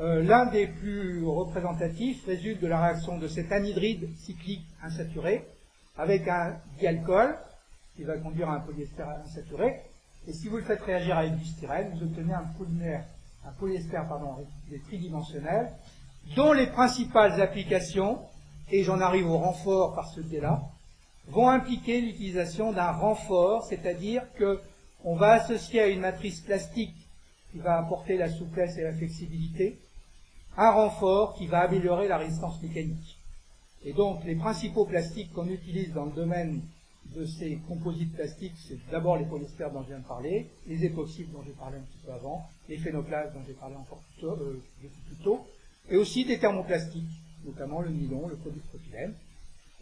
[0.00, 5.44] Euh, l'un des plus représentatifs résulte de la réaction de cet anhydride cyclique insaturé
[5.98, 7.36] avec un dialcool
[7.96, 9.82] qui va conduire à un polyester insaturé.
[10.26, 13.04] Et si vous le faites réagir avec du styrène, vous obtenez un polymère,
[13.46, 14.46] un polyester pardon,
[14.86, 15.70] tridimensionnel,
[16.34, 18.20] dont les principales applications,
[18.72, 20.62] et j'en arrive au renfort par ce biais-là,
[21.28, 26.96] vont impliquer l'utilisation d'un renfort, c'est-à-dire qu'on va associer à une matrice plastique
[27.52, 29.78] qui va apporter la souplesse et la flexibilité,
[30.60, 33.18] un renfort qui va améliorer la résistance mécanique.
[33.82, 36.60] Et donc les principaux plastiques qu'on utilise dans le domaine
[37.16, 41.32] de ces composites plastiques, c'est d'abord les polyesters dont je viens de parler, les époxydes
[41.32, 44.32] dont j'ai parlé un petit peu avant, les phénoplasmes dont j'ai parlé encore plus tôt,
[44.32, 44.62] euh,
[45.06, 45.46] plus tôt,
[45.88, 47.08] et aussi des thermoplastiques,
[47.46, 49.14] notamment le nylon, le polypropylène.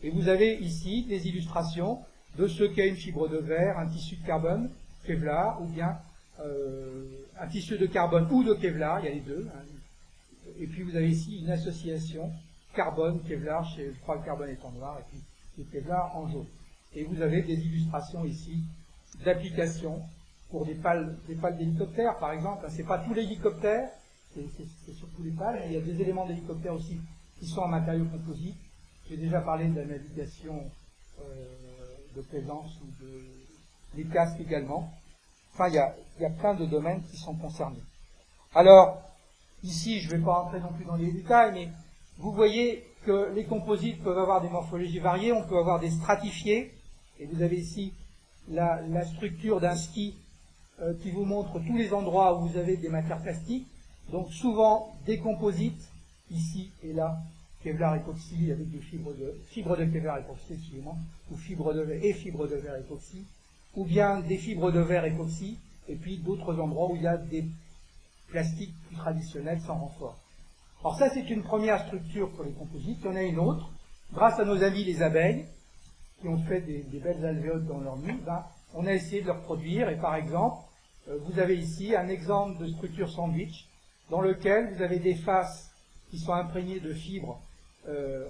[0.05, 1.99] Et vous avez ici des illustrations
[2.39, 4.71] de ce qu'est une fibre de verre, un tissu de carbone,
[5.05, 5.99] Kevlar, ou bien
[6.39, 7.05] euh,
[7.41, 9.49] un tissu de carbone ou de Kevlar, il y a les deux.
[9.53, 9.78] Hein.
[10.59, 12.33] Et puis vous avez ici une association
[12.75, 15.23] carbone, Kevlar, je crois que le carbone est en noir, et puis
[15.59, 16.47] le Kevlar en jaune.
[16.95, 18.63] Et vous avez des illustrations ici
[19.25, 20.03] d'applications
[20.51, 22.67] pour des pales des pales d'hélicoptères, par exemple.
[22.71, 23.91] C'est pas tous les hélicoptères,
[24.35, 27.01] c'est surtout les pales, il y a des éléments d'hélicoptères aussi
[27.39, 28.59] qui sont en matériaux composites.
[29.09, 30.71] J'ai déjà parlé de la navigation
[31.21, 31.25] euh,
[32.15, 33.23] de plaisance ou de
[33.97, 34.93] les casques également.
[35.55, 37.83] Enfin, il y, a, il y a plein de domaines qui sont concernés.
[38.55, 39.08] Alors,
[39.63, 41.69] ici, je ne vais pas rentrer non plus dans les détails, mais
[42.19, 46.75] vous voyez que les composites peuvent avoir des morphologies variées, on peut avoir des stratifiés,
[47.21, 47.93] et vous avez ici
[48.49, 50.15] la, structure d'un ski
[50.81, 53.67] euh, qui vous montre tous les endroits où vous avez des matières plastiques.
[54.11, 55.89] Donc souvent des composites,
[56.31, 57.19] ici et là,
[57.63, 60.97] Kevlar époxy avec des fibres de, fibres de Kevlar époxy, excusez-moi,
[61.31, 63.25] ou fibres de et fibres de verre époxy,
[63.75, 67.17] ou bien des fibres de verre époxy, et puis d'autres endroits où il y a
[67.17, 67.45] des
[68.29, 70.19] plastiques plus traditionnels sans renfort.
[70.81, 72.99] Alors ça, c'est une première structure pour les composites.
[73.01, 73.71] Il y en a une autre.
[74.13, 75.47] Grâce à nos amis les abeilles,
[76.21, 79.33] qui ont fait des, belles alvéoles dans leur nid, ben, on a essayé de le
[79.33, 79.89] reproduire.
[79.89, 80.63] Et par exemple,
[81.09, 83.69] euh, vous avez ici un exemple de structure sandwich
[84.11, 85.71] dans lequel vous avez des faces
[86.11, 87.41] qui sont imprégnées de fibres
[87.89, 88.27] euh,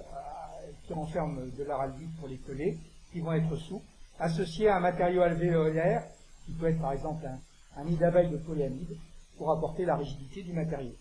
[0.86, 2.76] qui renferment de l'araldite pour les coller,
[3.12, 3.86] qui vont être souples,
[4.18, 6.04] associées à un matériau alvéolaire,
[6.46, 7.38] qui peut être par exemple un,
[7.80, 8.96] un nid d'abeille de polyamide,
[9.38, 10.92] pour apporter la rigidité du matériau.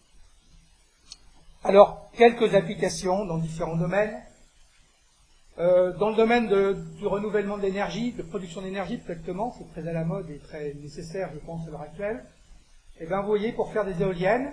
[1.64, 4.16] Alors, quelques applications dans différents domaines.
[5.60, 6.48] Euh, dans le domaine
[6.98, 10.76] du renouvellement de l'énergie, de production d'énergie, exactement, c'est très à la mode et très
[10.76, 12.24] nécessaire, je pense, à l'heure actuelle.
[13.00, 14.52] Eh bien, vous voyez, pour faire des éoliennes,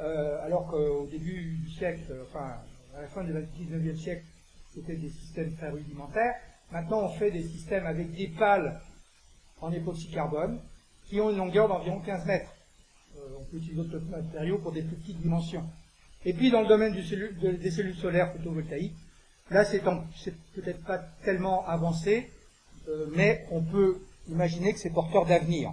[0.00, 2.54] euh, alors qu'au début du siècle, enfin,
[2.96, 4.24] à la fin du 19e siècle,
[4.74, 6.34] c'était des systèmes très rudimentaires.
[6.72, 8.80] Maintenant, on fait des systèmes avec des pales
[9.60, 10.60] en époxy carbone
[11.04, 12.55] qui ont une longueur d'environ 15 mètres.
[13.26, 15.64] Euh, on peut utiliser d'autres matériaux pour des plus petites dimensions.
[16.24, 18.96] Et puis, dans le domaine des cellules solaires photovoltaïques,
[19.50, 22.30] Là, c'est peut-être pas tellement avancé,
[22.88, 25.72] euh, mais on peut imaginer que c'est porteur d'avenir.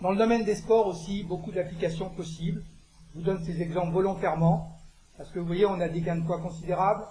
[0.00, 2.64] Dans le domaine des sports aussi, beaucoup d'applications possibles.
[3.12, 4.78] Je vous donne ces exemples volontairement,
[5.18, 7.04] parce que vous voyez, on a des gains de poids considérables.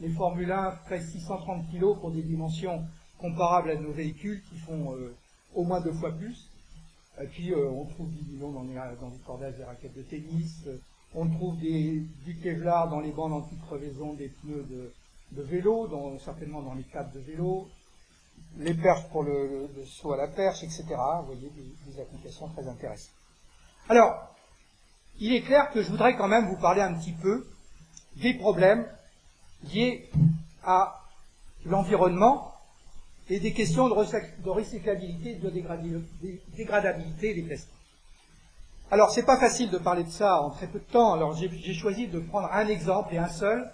[0.00, 2.84] Les Formule 1 près 630 kg pour des dimensions
[3.18, 5.14] comparables à nos véhicules qui font euh,
[5.54, 6.48] au moins deux fois plus.
[7.22, 10.02] Et puis, euh, on trouve du nylon dans les, dans les cordages des raquettes de
[10.02, 10.66] tennis,
[11.14, 14.66] on trouve du Kevlar dans les bandes anti-crevaison des pneus
[15.32, 15.88] de, vélo,
[16.18, 17.68] certainement dans les câbles de vélo,
[18.58, 20.84] les perches pour le, saut à la perche, etc.
[21.20, 21.50] Vous voyez,
[21.86, 23.14] des, applications très intéressantes.
[23.88, 24.34] Alors,
[25.20, 27.46] il est clair que je voudrais quand même vous parler un petit peu
[28.16, 28.86] des problèmes
[29.72, 30.10] liés
[30.64, 31.00] à
[31.64, 32.53] l'environnement
[33.30, 33.94] et des questions de,
[34.50, 35.50] recyclabilité et de
[36.56, 37.70] dégradabilité des plastiques.
[38.90, 41.14] Alors, c'est pas facile de parler de ça en très peu de temps.
[41.14, 43.70] Alors, j'ai choisi de prendre un exemple et un seul.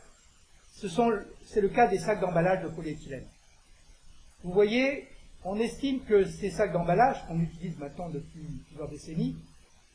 [0.76, 3.26] c'est le cas des sacs d'emballage de polyéthylène.
[4.44, 5.09] Vous voyez,
[5.44, 9.36] on estime que ces sacs d'emballage, qu'on utilise maintenant depuis plusieurs décennies,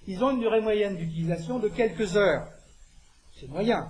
[0.07, 2.47] ils ont une durée moyenne d'utilisation de quelques heures.
[3.39, 3.89] C'est moyen.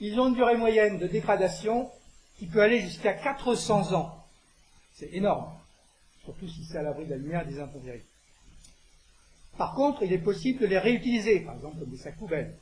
[0.00, 1.90] Ils ont une durée moyenne de dégradation
[2.38, 4.19] qui peut aller jusqu'à 400 ans.
[5.00, 5.46] C'est énorme.
[6.24, 8.04] Surtout si c'est à l'abri de la lumière des intempéries.
[9.56, 12.54] Par contre, il est possible de les réutiliser, par exemple comme des sacs poubelles,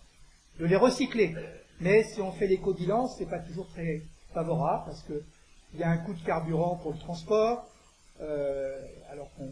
[0.61, 1.35] de les recycler.
[1.81, 5.91] Mais si on fait l'éco-bilan, ce n'est pas toujours très favorable parce qu'il y a
[5.91, 7.67] un coût de carburant pour le transport,
[8.21, 9.51] euh, alors qu'on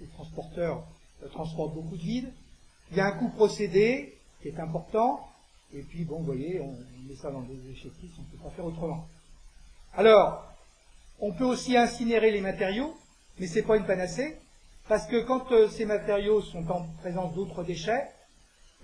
[0.00, 0.82] les transporteurs
[1.22, 2.32] euh, transportent beaucoup de vide.
[2.90, 5.28] Il y a un coût procédé qui est important.
[5.74, 6.74] Et puis, bon, vous voyez, on
[7.06, 9.06] met ça dans des échectifs, on ne peut pas faire autrement.
[9.92, 10.55] Alors,
[11.20, 12.96] on peut aussi incinérer les matériaux,
[13.38, 14.36] mais ce n'est pas une panacée,
[14.88, 18.06] parce que quand euh, ces matériaux sont en présence d'autres déchets,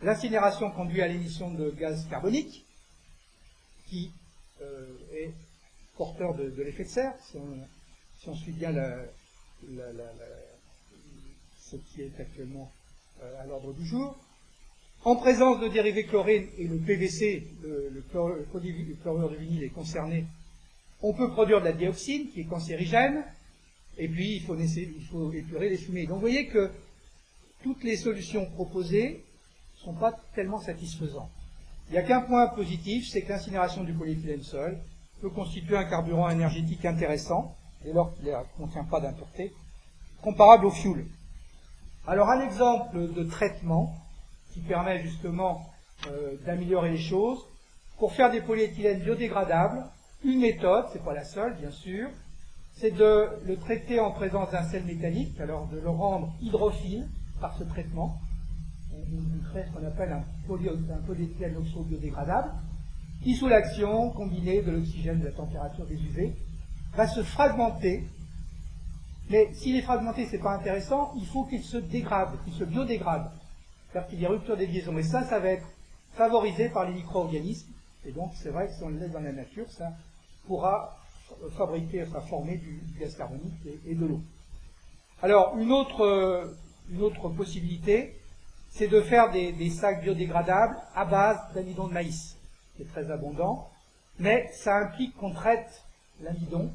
[0.02, 2.64] l'incinération conduit à l'émission de gaz carbonique,
[3.88, 4.10] qui
[4.60, 5.32] euh, est
[5.96, 7.36] porteur de, l'effet de serre, si
[8.26, 8.72] on, suit bien
[11.58, 12.72] ce qui est actuellement
[13.22, 14.16] euh, à l'ordre du jour.
[15.04, 18.02] En présence de dérivés chlorés et le PVC, le, le,
[19.02, 20.26] chlorure de vinyle est concerné,
[21.02, 23.24] on peut produire de la dioxine qui est cancérigène,
[23.98, 26.06] et puis il faut, il faut épurer les fumées.
[26.06, 26.70] Donc vous voyez que
[27.62, 29.24] toutes les solutions proposées
[29.76, 31.30] ne sont pas tellement satisfaisantes.
[31.88, 34.78] Il n'y a qu'un point positif, c'est que l'incinération du polyéthylène seul
[35.20, 39.52] peut constituer un carburant énergétique intéressant, dès lors qu'il ne contient pas d'impureté,
[40.22, 41.06] comparable au fioul.
[42.06, 43.94] Alors un exemple de traitement
[44.52, 45.70] qui permet justement
[46.08, 47.38] euh, d'améliorer les choses,
[47.98, 49.84] pour faire des polyéthylènes biodégradables,
[50.24, 52.08] une méthode, c'est pas la seule bien sûr,
[52.74, 57.08] c'est de le traiter en présence d'un sel métallique, alors de le rendre hydrophile
[57.40, 58.20] par ce traitement.
[58.92, 60.24] On, crée ce qu'on appelle un,
[61.06, 62.50] polyéthylène oxo-biodégradable,
[63.22, 66.34] qui sous l'action combinée de l'oxygène de la température des UV
[66.94, 68.04] va se fragmenter.
[69.30, 73.30] Mais s'il est fragmenté, c'est pas intéressant, il faut qu'il se dégrade, qu'il se biodégrade.
[73.90, 74.96] C'est-à-dire qu'il y a rupture des liaisons.
[74.98, 75.66] Et ça, ça va être
[76.14, 77.72] favorisé par les micro-organismes.
[78.04, 79.92] Et donc, c'est vrai que si on le laisse dans la nature, ça
[80.46, 80.98] pourra
[81.56, 83.54] fabriquer, enfin former du, gaz carbonique
[83.86, 84.20] et, de l'eau.
[85.22, 86.52] Alors, une autre,
[86.90, 88.16] une autre possibilité,
[88.70, 92.36] c'est de faire des, sacs biodégradables à base d'amidon de maïs,
[92.76, 93.68] qui est très abondant,
[94.18, 95.84] mais ça implique qu'on traite
[96.20, 96.70] l'amidon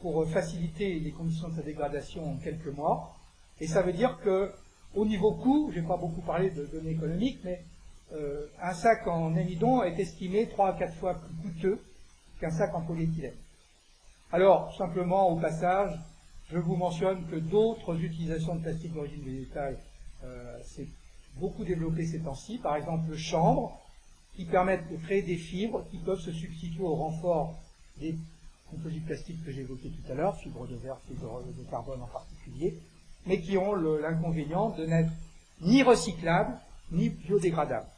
[0.00, 3.14] pour faciliter les conditions de sa dégradation en quelques mois,
[3.60, 4.52] et ça veut dire que
[4.94, 7.64] au niveau coût, je n'ai pas beaucoup parlé de données économiques, mais
[8.12, 11.80] euh, un sac en amidon est estimé 3 à 4 fois plus coûteux
[12.44, 13.36] qu'un sac en polyéthylène.
[14.30, 15.98] Alors, simplement, au passage,
[16.52, 19.78] je vous mentionne que d'autres utilisations de plastique d'origine végétale
[20.24, 20.88] euh, s'est
[21.36, 23.80] beaucoup développé ces temps-ci, par exemple le chanvre,
[24.36, 27.54] qui permettent de créer des fibres qui peuvent se substituer au renfort
[27.98, 28.14] des
[28.70, 32.74] composites plastiques que j'évoquais tout à l'heure, fibres de verre, fibres de carbone en particulier,
[33.24, 35.12] mais qui ont l'inconvénient de n'être
[35.62, 36.58] ni recyclables
[36.92, 37.88] ni biodégradables.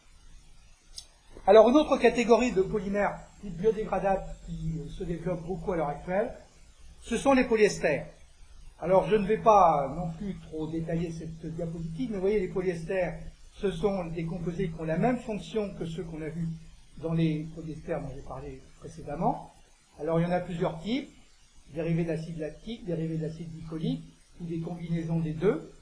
[1.48, 3.18] Alors une autre catégorie de polymères
[3.50, 6.32] biodégradables qui se développe beaucoup à l'heure actuelle,
[7.02, 8.06] ce sont les polyesters.
[8.80, 12.48] Alors je ne vais pas non plus trop détailler cette diapositive, mais vous voyez les
[12.48, 13.18] polyesters,
[13.54, 16.48] ce sont des composés qui ont la même fonction que ceux qu'on a vus
[16.98, 19.52] dans les polyesters dont j'ai parlé précédemment.
[20.00, 21.08] Alors il y en a plusieurs types,
[21.74, 24.04] dérivés d'acide lactique, dérivés d'acide glycolique,
[24.40, 25.72] ou des combinaisons des deux.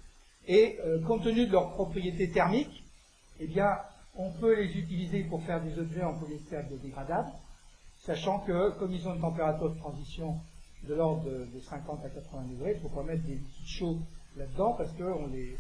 [0.47, 2.85] Et euh, compte tenu de leurs propriétés thermiques,
[3.41, 3.79] eh bien,
[4.17, 7.31] on peut les utiliser pour faire des objets en polyester biodégradable,
[8.05, 10.37] sachant que, comme ils ont une température de transition
[10.87, 13.99] de l'ordre de, 50 à 80 degrés, il ne faut pas mettre des liquides chauds
[14.37, 15.57] là-dedans parce qu'on les,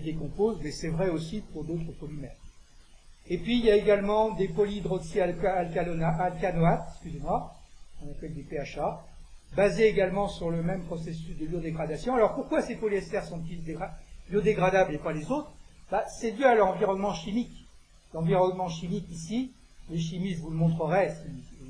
[0.00, 2.36] décompose, mais c'est vrai aussi pour d'autres polymères.
[3.28, 7.54] Et puis, il y a également des polyhydroxyalcanoates, excusez-moi,
[8.04, 9.04] on appelle des PHA,
[9.54, 12.14] basé également sur le même processus de biodégradation.
[12.14, 13.62] Alors pourquoi ces polyesters sont-ils
[14.30, 15.52] biodégradables et pas les autres?
[15.90, 17.66] Bah, C'est dû à l'environnement chimique.
[18.14, 19.52] L'environnement chimique ici,
[19.90, 21.14] les chimistes vous le montreraient,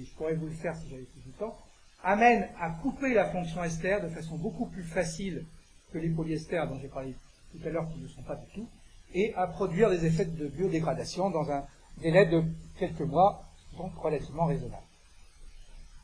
[0.04, 1.56] je pourrais vous le faire si j'avais plus de temps,
[2.02, 5.44] amène à couper la fonction ester de façon beaucoup plus facile
[5.92, 7.14] que les polyesters dont j'ai parlé
[7.52, 8.68] tout à l'heure qui ne sont pas du tout,
[9.14, 11.64] et à produire des effets de biodégradation dans un
[11.98, 12.42] délai de
[12.78, 13.44] quelques mois,
[13.76, 14.82] donc relativement raisonnable.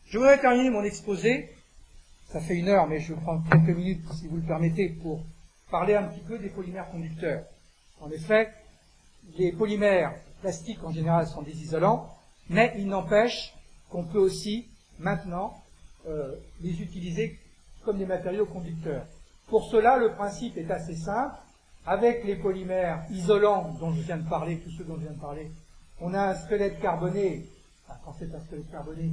[0.07, 1.51] Je voudrais terminer mon exposé
[2.28, 5.24] ça fait une heure, mais je vais prendre quelques minutes, si vous le permettez, pour
[5.70, 7.44] parler un petit peu des polymères conducteurs.
[8.01, 8.53] En effet,
[9.38, 12.14] les polymères plastiques en général sont des isolants,
[12.51, 13.55] mais il n'empêche
[13.91, 14.66] qu'on peut aussi
[14.99, 15.62] maintenant
[16.07, 17.39] euh, les utiliser
[17.84, 19.05] comme des matériaux conducteurs.
[19.49, 21.36] Pour cela, le principe est assez simple.
[21.86, 25.20] Avec les polymères isolants dont je viens de parler, tous ceux dont je viens de
[25.20, 25.51] parler,
[26.01, 27.47] on a un squelette carboné,
[28.05, 29.11] quand c'est un squelette carboné,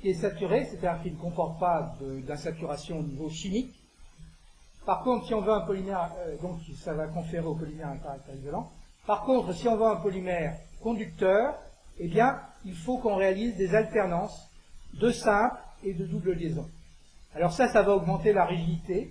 [0.00, 1.96] qui est saturé, c'est-à-dire qui ne comporte pas
[2.26, 3.74] d'insaturation au niveau chimique.
[4.86, 7.98] Par contre, si on veut un polymère, euh, donc ça va conférer au polymère un
[7.98, 8.70] caractère isolant.
[9.06, 11.54] Par contre, si on veut un polymère conducteur,
[11.98, 14.48] eh bien, il faut qu'on réalise des alternances
[14.94, 16.68] de simples et de double liaison.
[17.34, 19.10] Alors ça, ça va augmenter la rigidité,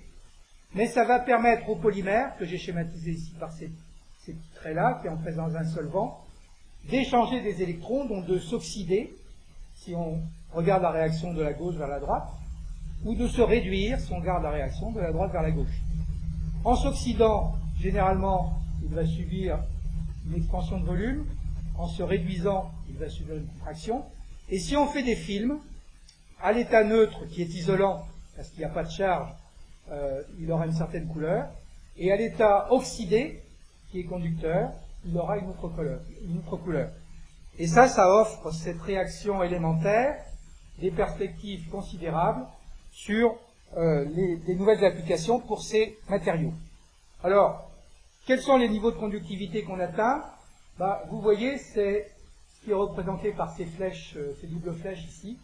[0.73, 3.71] mais ça va permettre au polymère, que j'ai schématisé ici par ces,
[4.25, 6.23] petits traits-là, qui est en présence d'un solvant,
[6.89, 9.13] d'échanger des électrons, donc de s'oxyder,
[9.75, 10.21] si on
[10.53, 12.27] regarde la réaction de la gauche vers la droite,
[13.03, 15.81] ou de se réduire si on regarde la réaction de la droite vers la gauche.
[16.63, 19.59] En s'oxydant, généralement, il va subir
[20.27, 21.25] une expansion de volume.
[21.77, 24.03] En se réduisant, il va subir une contraction.
[24.49, 25.59] Et si on fait des films,
[26.41, 28.05] à l'état neutre, qui est isolant,
[28.35, 29.29] parce qu'il n'y a pas de charge,
[29.91, 31.49] euh, il aura une certaine couleur.
[31.97, 33.41] Et à l'état oxydé,
[33.91, 34.71] qui est conducteur,
[35.05, 35.99] il aura une autre couleur.
[36.23, 36.89] Une autre couleur.
[37.59, 40.23] Et ça, ça offre cette réaction élémentaire
[40.79, 42.45] des perspectives considérables
[42.91, 43.35] sur
[43.77, 46.53] euh, les, nouvelles applications pour ces matériaux.
[47.23, 47.69] Alors,
[48.25, 50.23] quels sont les niveaux de conductivité qu'on atteint?
[50.81, 52.11] Bah, Vous voyez, c'est
[52.55, 55.37] ce qui est représenté par ces flèches, euh, ces doubles flèches ici,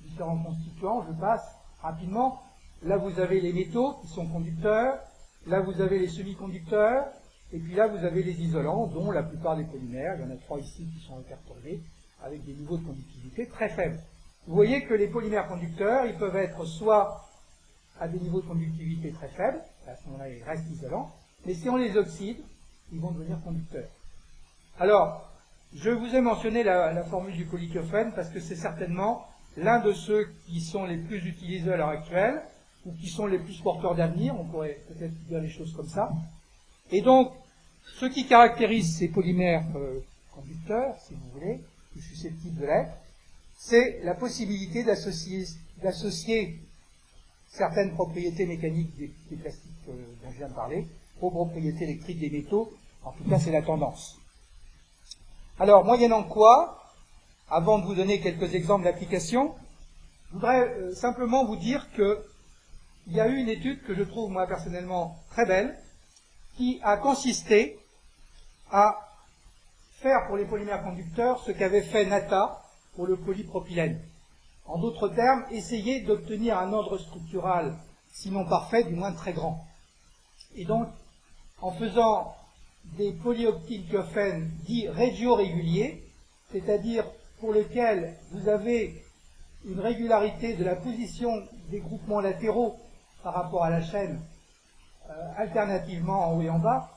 [0.00, 1.04] différents constituants.
[1.08, 2.42] Je passe rapidement.
[2.82, 4.98] Là, vous avez les métaux qui sont conducteurs.
[5.46, 7.06] Là, vous avez les semi-conducteurs.
[7.52, 10.16] Et puis là, vous avez les isolants, dont la plupart des polymères.
[10.18, 11.80] Il y en a trois ici qui sont interpolés,
[12.24, 14.00] avec des niveaux de conductivité très faibles.
[14.48, 17.24] Vous voyez que les polymères conducteurs, ils peuvent être soit
[18.00, 21.14] à des niveaux de conductivité très faibles, à ce moment-là, ils restent isolants,
[21.46, 22.38] mais si on les oxyde,
[22.92, 23.88] ils vont devenir conducteurs.
[24.82, 25.30] Alors,
[25.76, 29.24] je vous ai mentionné la, formule du polytiophène parce que c'est certainement
[29.56, 32.42] l'un de ceux qui sont les plus utilisés à l'heure actuelle,
[32.84, 36.10] ou qui sont les plus porteurs d'avenir, on pourrait peut-être dire les choses comme ça.
[36.90, 37.30] Et donc,
[38.00, 40.00] ce qui caractérise ces polymères euh,
[40.34, 41.60] conducteurs, si vous voulez,
[41.96, 42.96] ou susceptibles de l'être,
[43.56, 46.58] c'est la possibilité d'associer
[47.46, 49.92] certaines propriétés mécaniques des, plastiques euh,
[50.24, 50.88] dont je viens de parler
[51.20, 52.72] aux propriétés électriques des métaux.
[53.04, 54.18] En tout cas, c'est la tendance.
[55.58, 56.82] Alors, moyennant quoi,
[57.50, 59.54] avant de vous donner quelques exemples d'application,
[60.28, 64.30] je voudrais euh, simplement vous dire qu'il y a eu une étude que je trouve,
[64.30, 65.78] moi, personnellement, très belle,
[66.56, 67.78] qui a consisté
[68.70, 68.96] à
[70.00, 72.62] faire pour les polymères conducteurs ce qu'avait fait Nata
[72.94, 74.00] pour le polypropylène.
[74.66, 77.76] En d'autres termes, essayer d'obtenir un ordre structural,
[78.10, 79.66] sinon parfait, du moins très grand.
[80.54, 80.88] Et donc,
[81.60, 82.34] en faisant
[82.84, 86.02] des polyoctyltiophènes dits régio-réguliers,
[86.50, 87.04] c'est-à-dire
[87.40, 89.02] pour lesquels vous avez
[89.64, 91.30] une régularité de la position
[91.70, 92.76] des groupements latéraux
[93.22, 94.20] par rapport à la chaîne,
[95.08, 96.90] euh, alternativement en haut et en bas,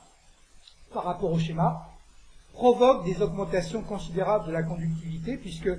[0.92, 1.88] par rapport au schéma,
[2.52, 5.70] provoque des augmentations considérables de la conductivité, puisque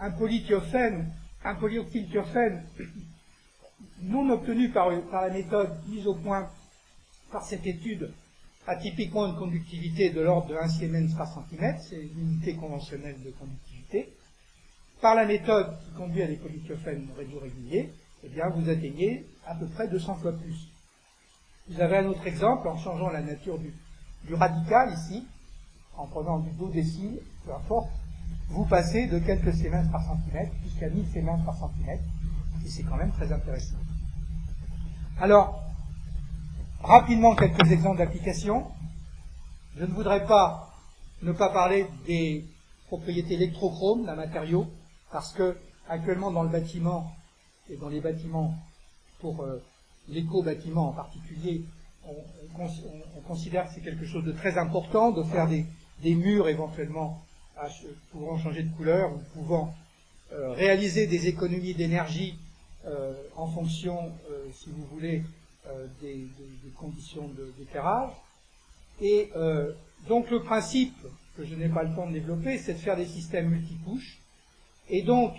[0.00, 1.12] un polyoctylthiophène
[4.02, 6.50] non obtenu par, la méthode mise au point
[7.30, 8.12] par cette étude
[8.66, 13.30] a typiquement une conductivité de l'ordre de 1 siemens par centimètre, c'est l'unité conventionnelle de
[13.30, 14.12] conductivité.
[15.00, 17.92] Par la méthode qui conduit à des polythiophènes réguliers,
[18.24, 20.68] eh bien, vous atteignez à peu près 200 fois plus.
[21.68, 25.26] Vous avez un autre exemple en changeant la nature du, radical ici
[25.96, 27.90] en prenant du dos décile, peu importe,
[28.48, 32.02] vous passez de quelques Siemens par centimètre jusqu'à 1000 Siemens par centimètre,
[32.64, 33.76] et c'est quand même très intéressant.
[35.20, 35.71] Alors,
[36.82, 38.66] rapidement quelques exemples d'application.
[39.76, 40.68] Je ne voudrais pas
[41.22, 42.44] ne pas parler des
[42.88, 44.66] propriétés électrochromes d'un matériau,
[45.12, 45.56] parce que
[45.88, 47.12] actuellement dans le bâtiment
[47.70, 48.54] et dans les bâtiments,
[49.20, 49.62] pour euh,
[50.08, 51.62] l'éco-bâtiment en particulier,
[52.04, 55.64] on, considère que c'est quelque chose de très important de faire des,
[56.02, 57.22] des murs éventuellement
[58.10, 59.72] pouvant changer de couleur ou pouvant
[60.32, 62.36] euh, réaliser des économies d'énergie
[62.86, 64.10] euh, en fonction,
[64.52, 65.22] si vous voulez,
[66.00, 66.26] des,
[66.76, 68.12] conditions d'éclairage.
[69.00, 69.30] Et
[70.08, 70.96] donc le principe,
[71.36, 74.18] que je n'ai pas le temps de développer, c'est de faire des systèmes multicouches.
[74.88, 75.34] Et donc,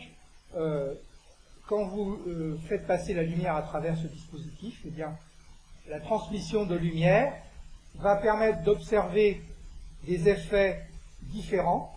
[0.54, 2.20] quand vous
[2.68, 5.16] faites passer la lumière à travers ce dispositif, eh bien,
[5.90, 7.34] la transmission de lumière
[7.96, 9.42] va permettre d'observer
[10.06, 10.82] des effets
[11.24, 11.94] différents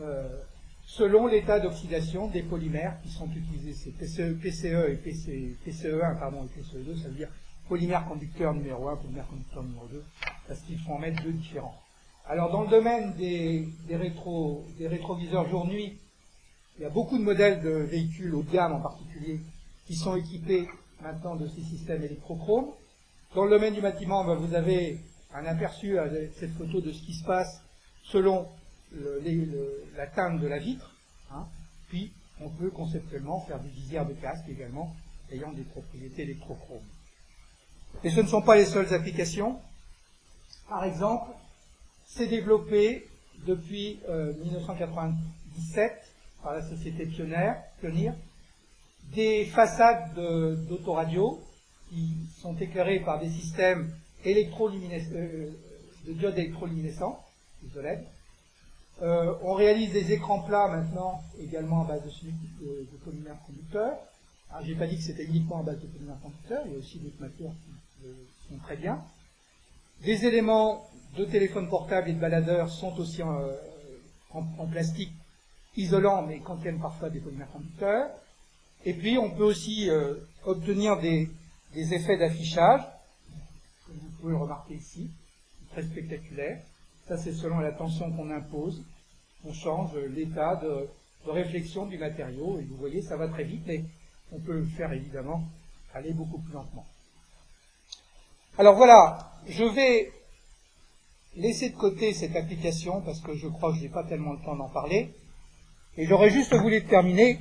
[0.00, 0.28] euh,
[0.86, 3.74] selon l'état d'oxydation des polymères qui sont utilisés.
[3.74, 7.28] C'est PCE, PCE et PCE1 pardon, et PCE2, ça veut dire
[7.68, 10.02] polymère conducteur numéro 1, polymère conducteur numéro 2,
[10.46, 11.82] parce qu'il faut en mettre deux différents.
[12.28, 15.98] Alors dans le domaine des, des, rétro, des rétroviseurs jour-nuit,
[16.78, 19.40] il y a beaucoup de modèles de véhicules haut de gamme en particulier
[19.86, 20.68] qui sont équipés
[21.00, 22.70] maintenant de ces systèmes électrochromes.
[23.34, 25.00] Dans le domaine du bâtiment, ben, vous avez
[25.34, 26.08] un aperçu à
[26.38, 27.62] cette photo de ce qui se passe
[28.04, 28.46] selon
[28.92, 30.94] la teinte de la vitre.
[31.32, 31.46] Hein.
[31.88, 34.94] Puis, on peut conceptuellement faire des visières de casque également,
[35.30, 36.84] ayant des propriétés électrochromes.
[38.04, 39.58] Et ce ne sont pas les seules applications.
[40.68, 41.30] Par exemple,
[42.06, 43.08] c'est développé
[43.46, 43.98] depuis
[44.44, 48.12] 1997 euh, par la société Pionnière, Pionnier,
[49.14, 50.14] des façades
[50.68, 51.40] d'autoradio
[51.88, 53.92] qui sont éclairées par des systèmes
[54.26, 55.50] euh,
[56.06, 57.24] de diodes électroluminescents,
[57.62, 58.04] des OLED.
[59.02, 63.98] Euh, on réalise des écrans plats maintenant, également à base de, de, de polymères conducteurs.
[64.50, 66.78] Alors, j'ai pas dit que c'était uniquement à base de polymères conducteurs, il y a
[66.78, 67.52] aussi d'autres matières
[68.00, 69.02] qui sont très bien.
[70.02, 73.50] Des éléments de téléphone portable et de baladeurs sont aussi en,
[74.32, 75.12] en plastique
[75.76, 78.10] isolants, mais contiennent parfois des polymères conducteurs.
[78.84, 81.28] Et puis, on peut aussi euh, obtenir des,
[81.74, 82.80] effets d'affichage,
[83.86, 85.10] comme vous pouvez le remarquer ici,
[85.72, 86.62] très spectaculaire.
[87.08, 88.82] Ça, c'est selon la tension qu'on impose.
[89.44, 90.88] On change l'état de,
[91.30, 92.58] réflexion du matériau.
[92.58, 93.84] Et vous voyez, ça va très vite, mais
[94.32, 95.44] on peut le faire évidemment
[95.94, 96.86] aller beaucoup plus lentement.
[98.58, 100.12] Alors voilà, je vais
[101.36, 104.40] laisser de côté cette application parce que je crois que je n'ai pas tellement le
[104.44, 105.14] temps d'en parler.
[105.96, 107.38] Et j'aurais juste voulu terminer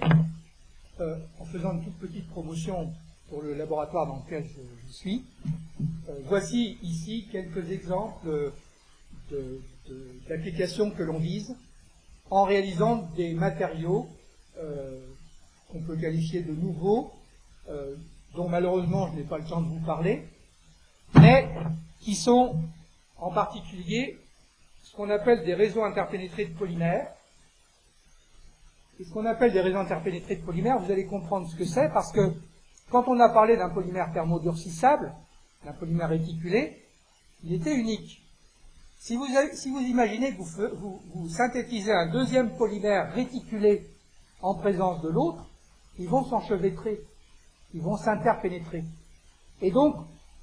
[0.99, 2.93] euh, en faisant une toute petite promotion
[3.29, 5.25] pour le laboratoire dans lequel je, suis.
[6.09, 8.53] Euh, voici ici quelques exemples
[10.29, 11.55] d'applications que l'on vise
[12.29, 14.07] en réalisant des matériaux
[14.57, 14.99] euh,
[15.71, 17.11] qu'on peut qualifier de nouveaux,
[18.35, 20.23] dont malheureusement je n'ai pas le temps de vous parler,
[21.15, 21.49] mais
[22.01, 22.59] qui sont
[23.17, 24.19] en particulier
[24.83, 27.11] ce qu'on appelle des réseaux interpénétrés de polymères,
[28.99, 31.89] et ce qu'on appelle des réseaux interpénétrés de polymères, vous allez comprendre ce que c'est,
[31.89, 32.33] parce que
[32.91, 35.13] quand on a parlé d'un polymère thermodurcissable,
[35.65, 36.81] d'un polymère réticulé,
[37.43, 38.21] il était unique.
[39.05, 43.85] Si vous, imaginez que vous, vous, synthétisez un deuxième polymère réticulé
[44.41, 45.45] en présence de l'autre,
[45.99, 46.99] ils vont s'enchevêtrer,
[47.75, 48.83] ils vont s'interpénétrer.
[49.61, 49.95] Et donc,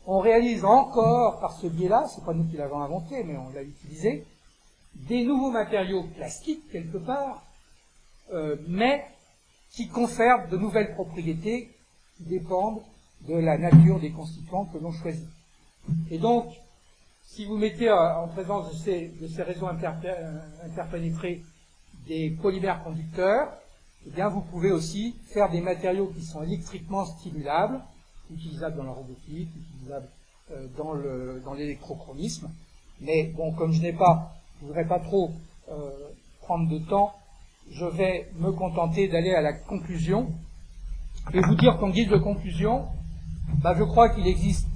[0.06, 3.64] on réalise encore par ce biais-là, c'est pas nous qui l'avons inventé, mais on l'a
[3.64, 4.24] utilisé,
[4.94, 7.42] des nouveaux matériaux plastiques quelque part,
[8.32, 9.04] euh, mais
[9.72, 11.68] qui conservent de nouvelles propriétés
[12.16, 12.82] qui dépendent
[13.22, 15.26] de la nature des constituants que l'on choisit.
[16.12, 16.46] Et donc,
[17.34, 21.42] si vous mettez euh, en présence de ces, réseaux euh, interpénétrés
[22.06, 23.54] des polymères conducteurs,
[24.06, 27.80] eh bien, vous pouvez aussi faire des matériaux qui sont électriquement stimulables,
[28.30, 30.08] utilisables dans la robotique, utilisables
[30.76, 32.50] dans l'électrochromisme.
[33.00, 35.30] Mais bon, comme je n'ai pas, je voudrais pas trop
[36.40, 37.14] prendre de temps,
[37.70, 40.32] je vais me contenter d'aller à la conclusion
[41.32, 42.86] et vous dire qu'en guise de conclusion,
[43.62, 44.66] bah, je crois qu'il existe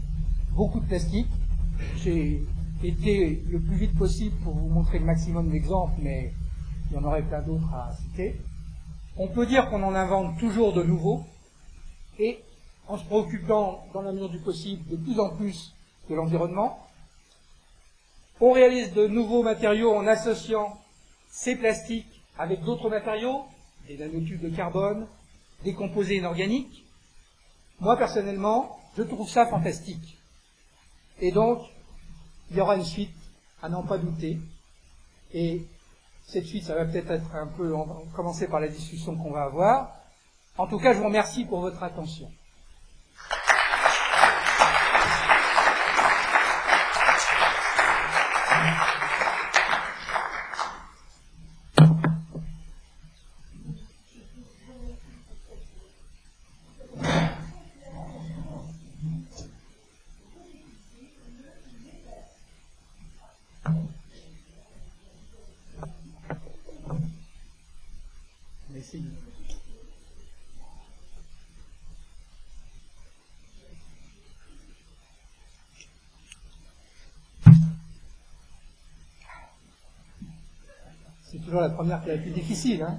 [0.53, 1.29] beaucoup de plastique.
[1.97, 2.43] J'ai
[2.83, 6.33] été le plus vite possible pour vous montrer le maximum d'exemples, mais
[6.91, 8.37] il y en aurait plein d'autres à citer.
[9.17, 11.25] On peut dire qu'on en invente toujours de nouveaux,
[12.19, 12.39] et
[12.89, 15.75] en se préoccupant, dans la mesure du possible, de plus en plus
[16.09, 16.79] de l'environnement.
[18.41, 20.79] On réalise de nouveaux matériaux en associant
[21.31, 23.45] ces plastiques avec d'autres matériaux,
[23.89, 25.07] des nanotubes de carbone,
[25.65, 26.85] des composés inorganiques.
[27.81, 30.16] Moi, personnellement, je trouve ça fantastique.
[31.21, 31.63] Et donc,
[32.51, 33.15] il y aura une suite,
[33.63, 34.39] à n'en pas douter.
[35.33, 35.67] Et
[36.25, 37.85] cette suite, ça va peut-être être un peu, on
[38.15, 39.95] commencer par la discussion qu'on va avoir.
[40.59, 42.31] En tout cas, je vous remercie pour votre attention.
[81.61, 82.83] La première qui est la plus difficile.
[82.83, 82.99] Hein.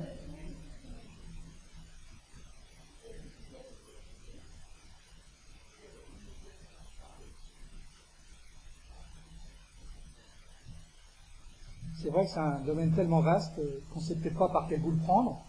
[12.02, 13.60] C'est vrai que c'est un domaine tellement vaste
[13.92, 15.44] qu'on ne sait peut-être pas par quel bout le prendre.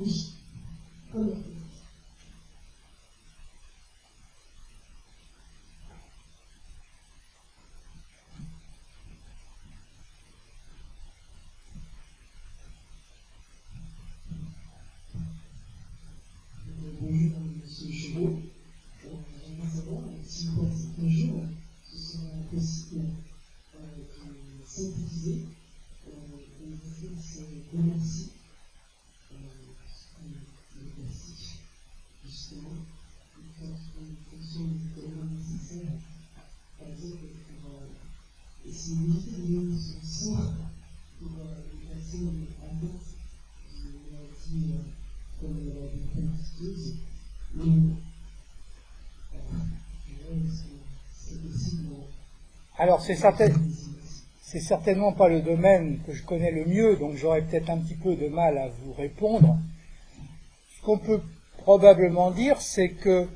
[0.00, 0.32] Oui.
[52.82, 53.14] Alors c'est
[54.58, 58.16] certainement pas le domaine que je connais le mieux, donc j'aurais peut-être un petit peu
[58.16, 59.56] de mal à vous répondre.
[60.76, 61.22] Ce qu'on peut
[61.58, 63.28] probablement dire, c'est que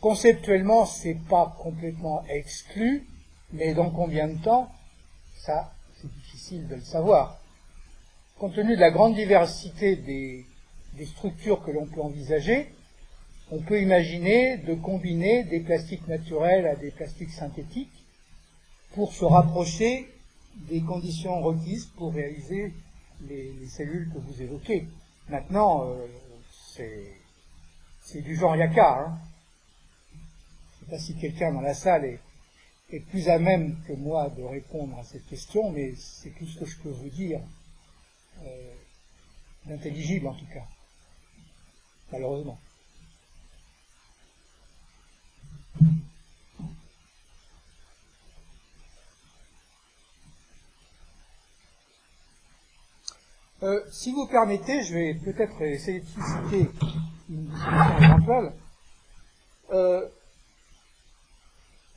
[0.00, 3.06] conceptuellement, c'est pas complètement exclu,
[3.52, 4.72] mais dans combien de temps,
[5.36, 7.38] ça, c'est difficile de le savoir.
[8.40, 10.44] Compte tenu de la grande diversité des,
[10.94, 12.74] des structures que l'on peut envisager,
[13.52, 18.01] on peut imaginer de combiner des plastiques naturels à des plastiques synthétiques
[18.94, 20.08] pour se rapprocher
[20.68, 22.72] des conditions requises pour réaliser
[23.28, 24.86] les, cellules que vous évoquez.
[25.28, 26.06] Maintenant, euh,
[28.00, 29.00] c'est du genre Yaka.
[29.00, 29.18] Hein.
[30.12, 32.20] Je ne sais pas si quelqu'un dans la salle est,
[33.08, 36.66] plus à même que moi de répondre à cette question, mais c'est tout ce que
[36.66, 37.40] je peux vous dire,
[38.44, 38.74] euh,
[39.64, 40.66] d'intelligible en tout cas,
[42.10, 42.58] malheureusement.
[53.62, 56.68] Euh, si vous permettez, je vais peut-être essayer de susciter
[57.30, 58.52] une discussion éventuelle.
[59.70, 60.08] Euh,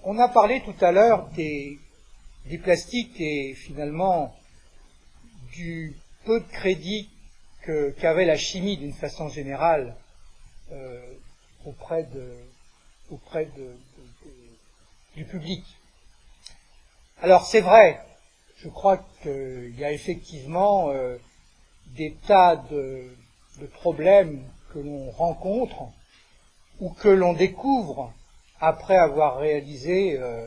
[0.03, 1.79] on a parlé tout à l'heure des,
[2.61, 4.35] plastiques et finalement
[5.53, 7.09] du peu de crédit
[7.65, 9.95] qu'avait la chimie d'une façon générale
[10.71, 11.01] euh,
[11.65, 12.07] auprès,
[13.09, 13.49] auprès
[15.15, 15.65] du public.
[17.23, 17.99] Alors c'est vrai,
[18.57, 20.93] je crois qu'il y a effectivement
[21.95, 23.09] des tas de,
[23.73, 24.43] problèmes
[24.73, 25.83] que l'on rencontre
[26.81, 28.13] ou que l'on découvre
[28.59, 30.45] après avoir réalisé euh,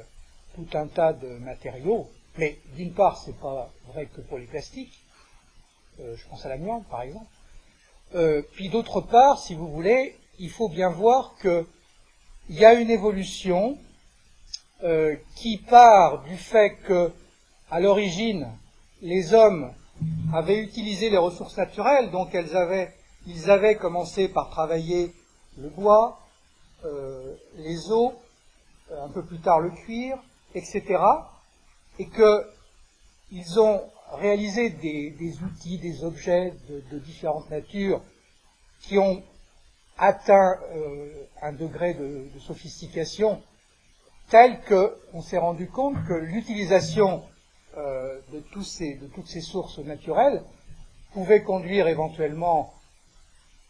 [0.54, 2.08] tout un tas de matériaux.
[2.36, 5.02] Mais d'une part, ce n'est pas vrai que pour les plastiques.
[6.00, 7.26] Euh, je pense à l'amiante, par exemple.
[8.14, 11.64] Euh, puis d'autre part, si vous voulez, il faut bien voir qu'il
[12.50, 13.78] y a une évolution
[15.34, 17.10] qui part du fait que,
[17.68, 18.46] à l'origine,
[19.02, 19.72] les hommes
[20.32, 22.94] avaient utilisé les ressources naturelles, donc elles avaient,
[23.26, 25.14] ils avaient commencé par travailler
[25.56, 26.20] le bois,
[26.84, 28.14] euh, les eaux,
[28.90, 30.18] euh, un peu plus tard le cuir,
[30.54, 31.02] etc.
[31.98, 38.00] Et qu'ils ont réalisé des, outils, des objets de, différentes natures
[38.80, 39.22] qui ont
[39.98, 43.42] atteint euh, un degré de, de sophistication
[44.30, 47.22] tel qu'on s'est rendu compte que l'utilisation
[47.78, 48.64] euh, de, toutes
[49.28, 50.42] ces sources naturelles
[51.12, 52.74] pouvait conduire éventuellement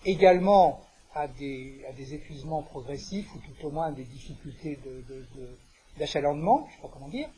[0.06, 0.80] également
[1.14, 4.78] à des, épuisements progressifs ou tout au moins des difficultés
[5.98, 7.28] d'achalandement, je ne sais pas comment dire,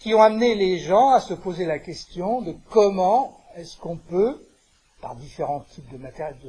[0.00, 4.44] qui ont amené les gens à se poser la question de comment est-ce qu'on peut,
[5.00, 5.96] par différents types de,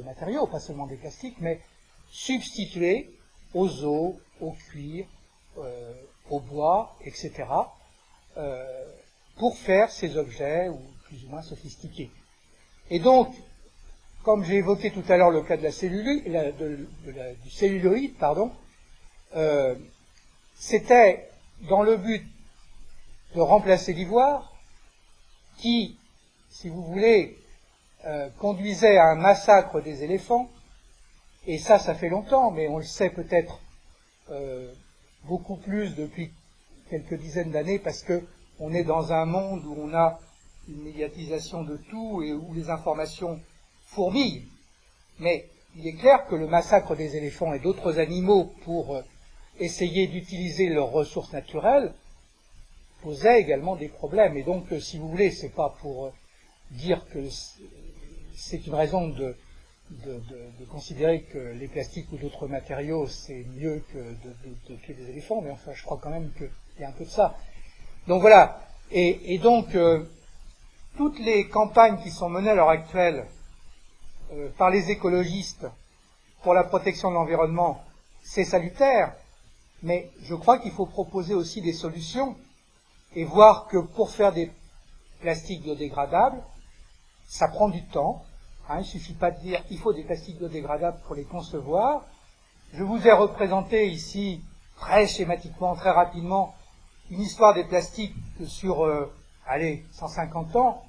[0.02, 1.60] matériaux, pas seulement des plastiques, mais
[2.10, 3.10] substituer
[3.54, 5.06] aux eaux, au cuir,
[5.58, 5.94] euh,
[6.30, 7.44] au bois, etc.,
[9.36, 12.10] pour faire ces objets ou plus ou moins sophistiqués.
[12.90, 13.34] Et donc,
[14.22, 18.52] comme j'ai évoqué tout à l'heure le cas de la du celluloïde, pardon,
[19.36, 19.74] euh,
[20.54, 21.28] c'était
[21.68, 22.26] dans le but
[23.34, 24.52] de remplacer l'ivoire,
[25.58, 25.98] qui,
[26.50, 27.36] si vous voulez,
[28.06, 30.48] euh, conduisait à un massacre des éléphants,
[31.46, 33.60] et ça, ça fait longtemps, mais on le sait peut-être
[34.30, 34.72] euh,
[35.24, 36.32] beaucoup plus depuis
[36.88, 38.24] quelques dizaines d'années, parce que
[38.64, 40.18] on est dans un monde où on a
[40.68, 43.38] une médiatisation de tout et où les informations
[43.84, 44.46] fourmillent.
[45.18, 45.46] Mais
[45.76, 49.02] il est clair que le massacre des éléphants et d'autres animaux pour euh,
[49.60, 51.92] essayer d'utiliser leurs ressources naturelles
[53.02, 54.38] posait également des problèmes.
[54.38, 56.10] Et donc, euh, si vous voulez, c'est pas pour euh,
[56.70, 57.28] dire que
[58.34, 59.36] c'est une raison de,
[60.70, 65.50] considérer que les plastiques ou d'autres matériaux, c'est mieux que de, tuer des éléphants, mais
[65.50, 66.48] enfin, je crois quand même qu'il
[66.80, 67.36] y a un peu de ça.
[68.06, 68.60] Donc voilà.
[68.90, 70.04] Et, donc, euh,
[70.96, 73.26] toutes les campagnes qui sont menées à l'heure actuelle
[74.32, 75.66] euh, par les écologistes
[76.42, 77.82] pour la protection de l'environnement,
[78.22, 79.14] c'est salutaire,
[79.82, 82.36] mais je crois qu'il faut proposer aussi des solutions
[83.16, 84.52] et voir que pour faire des
[85.20, 86.42] plastiques biodégradables,
[87.26, 88.22] ça prend du temps.
[88.68, 92.04] Hein, il ne suffit pas de dire qu'il faut des plastiques biodégradables pour les concevoir.
[92.72, 94.42] Je vous ai représenté ici
[94.76, 96.54] très schématiquement, très rapidement,
[97.10, 98.14] une histoire des plastiques
[98.46, 99.12] sur, euh,
[99.46, 100.82] allez, 150 ans,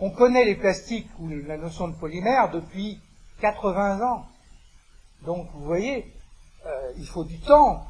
[0.00, 2.98] On connaît les plastiques ou la notion de polymère depuis
[3.40, 4.24] 80 ans.
[5.24, 6.12] Donc, vous voyez,
[6.66, 7.86] euh, il faut du temps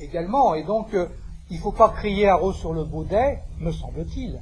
[0.00, 1.08] également, et donc euh,
[1.50, 4.40] il ne faut pas crier à rose sur le baudet, me semble-t-il,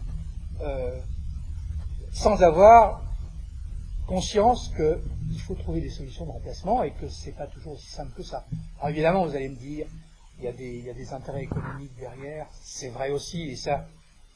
[2.12, 3.02] sans avoir
[4.06, 7.90] conscience qu'il faut trouver des solutions de remplacement et que ce n'est pas toujours aussi
[7.90, 8.44] simple que ça.
[8.78, 9.86] Alors évidemment, vous allez me dire,
[10.42, 13.86] il y a des, intérêts économiques derrière, c'est vrai aussi, et ça,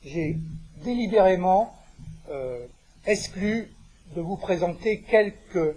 [0.05, 0.39] j'ai
[0.83, 1.75] délibérément
[2.31, 2.67] euh,
[3.07, 3.71] exclu
[4.15, 5.77] de vous présenter quelques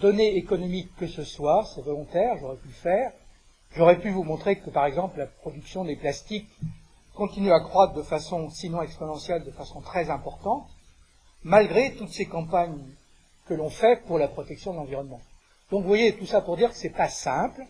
[0.00, 3.12] données économiques que ce soit, c'est volontaire, j'aurais pu le faire.
[3.74, 6.48] J'aurais pu vous montrer que, par exemple, la production des plastiques
[7.14, 10.68] continue à croître de façon, sinon exponentielle, de façon très importante,
[11.42, 12.84] malgré toutes ces campagnes
[13.46, 15.20] que l'on fait pour la protection de l'environnement.
[15.70, 17.66] Donc, vous voyez, tout ça pour dire que c'est pas simple,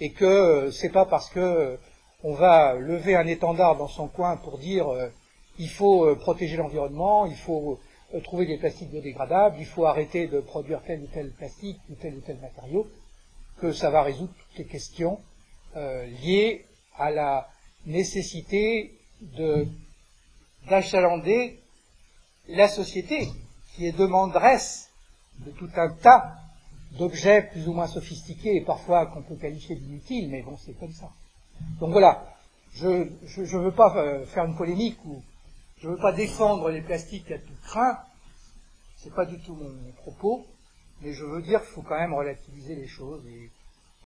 [0.00, 1.76] et que euh, c'est pas parce que euh,
[2.22, 5.08] on va lever un étendard dans son coin pour dire euh,
[5.58, 7.80] il faut protéger l'environnement, il faut
[8.22, 12.14] trouver des plastiques biodégradables, il faut arrêter de produire tel ou tel plastique ou tel
[12.14, 12.86] ou tel matériau,
[13.60, 15.18] que ça va résoudre toutes les questions
[15.74, 16.64] liées
[16.96, 17.48] à la
[17.86, 19.00] nécessité
[20.70, 21.58] d'achalander
[22.46, 23.26] la société
[23.74, 24.90] qui est demanderesse
[25.40, 26.36] de tout un tas
[26.92, 30.92] d'objets plus ou moins sophistiqués et parfois qu'on peut qualifier d'inutiles, mais bon, c'est comme
[30.92, 31.10] ça.
[31.80, 32.34] Donc voilà,
[32.72, 35.22] je ne veux pas euh, faire une polémique ou
[35.80, 37.98] je ne veux pas défendre les plastiques à tout craint,
[38.96, 40.44] c'est pas du tout mon, propos,
[41.02, 43.50] mais je veux dire qu'il faut quand même relativiser les choses et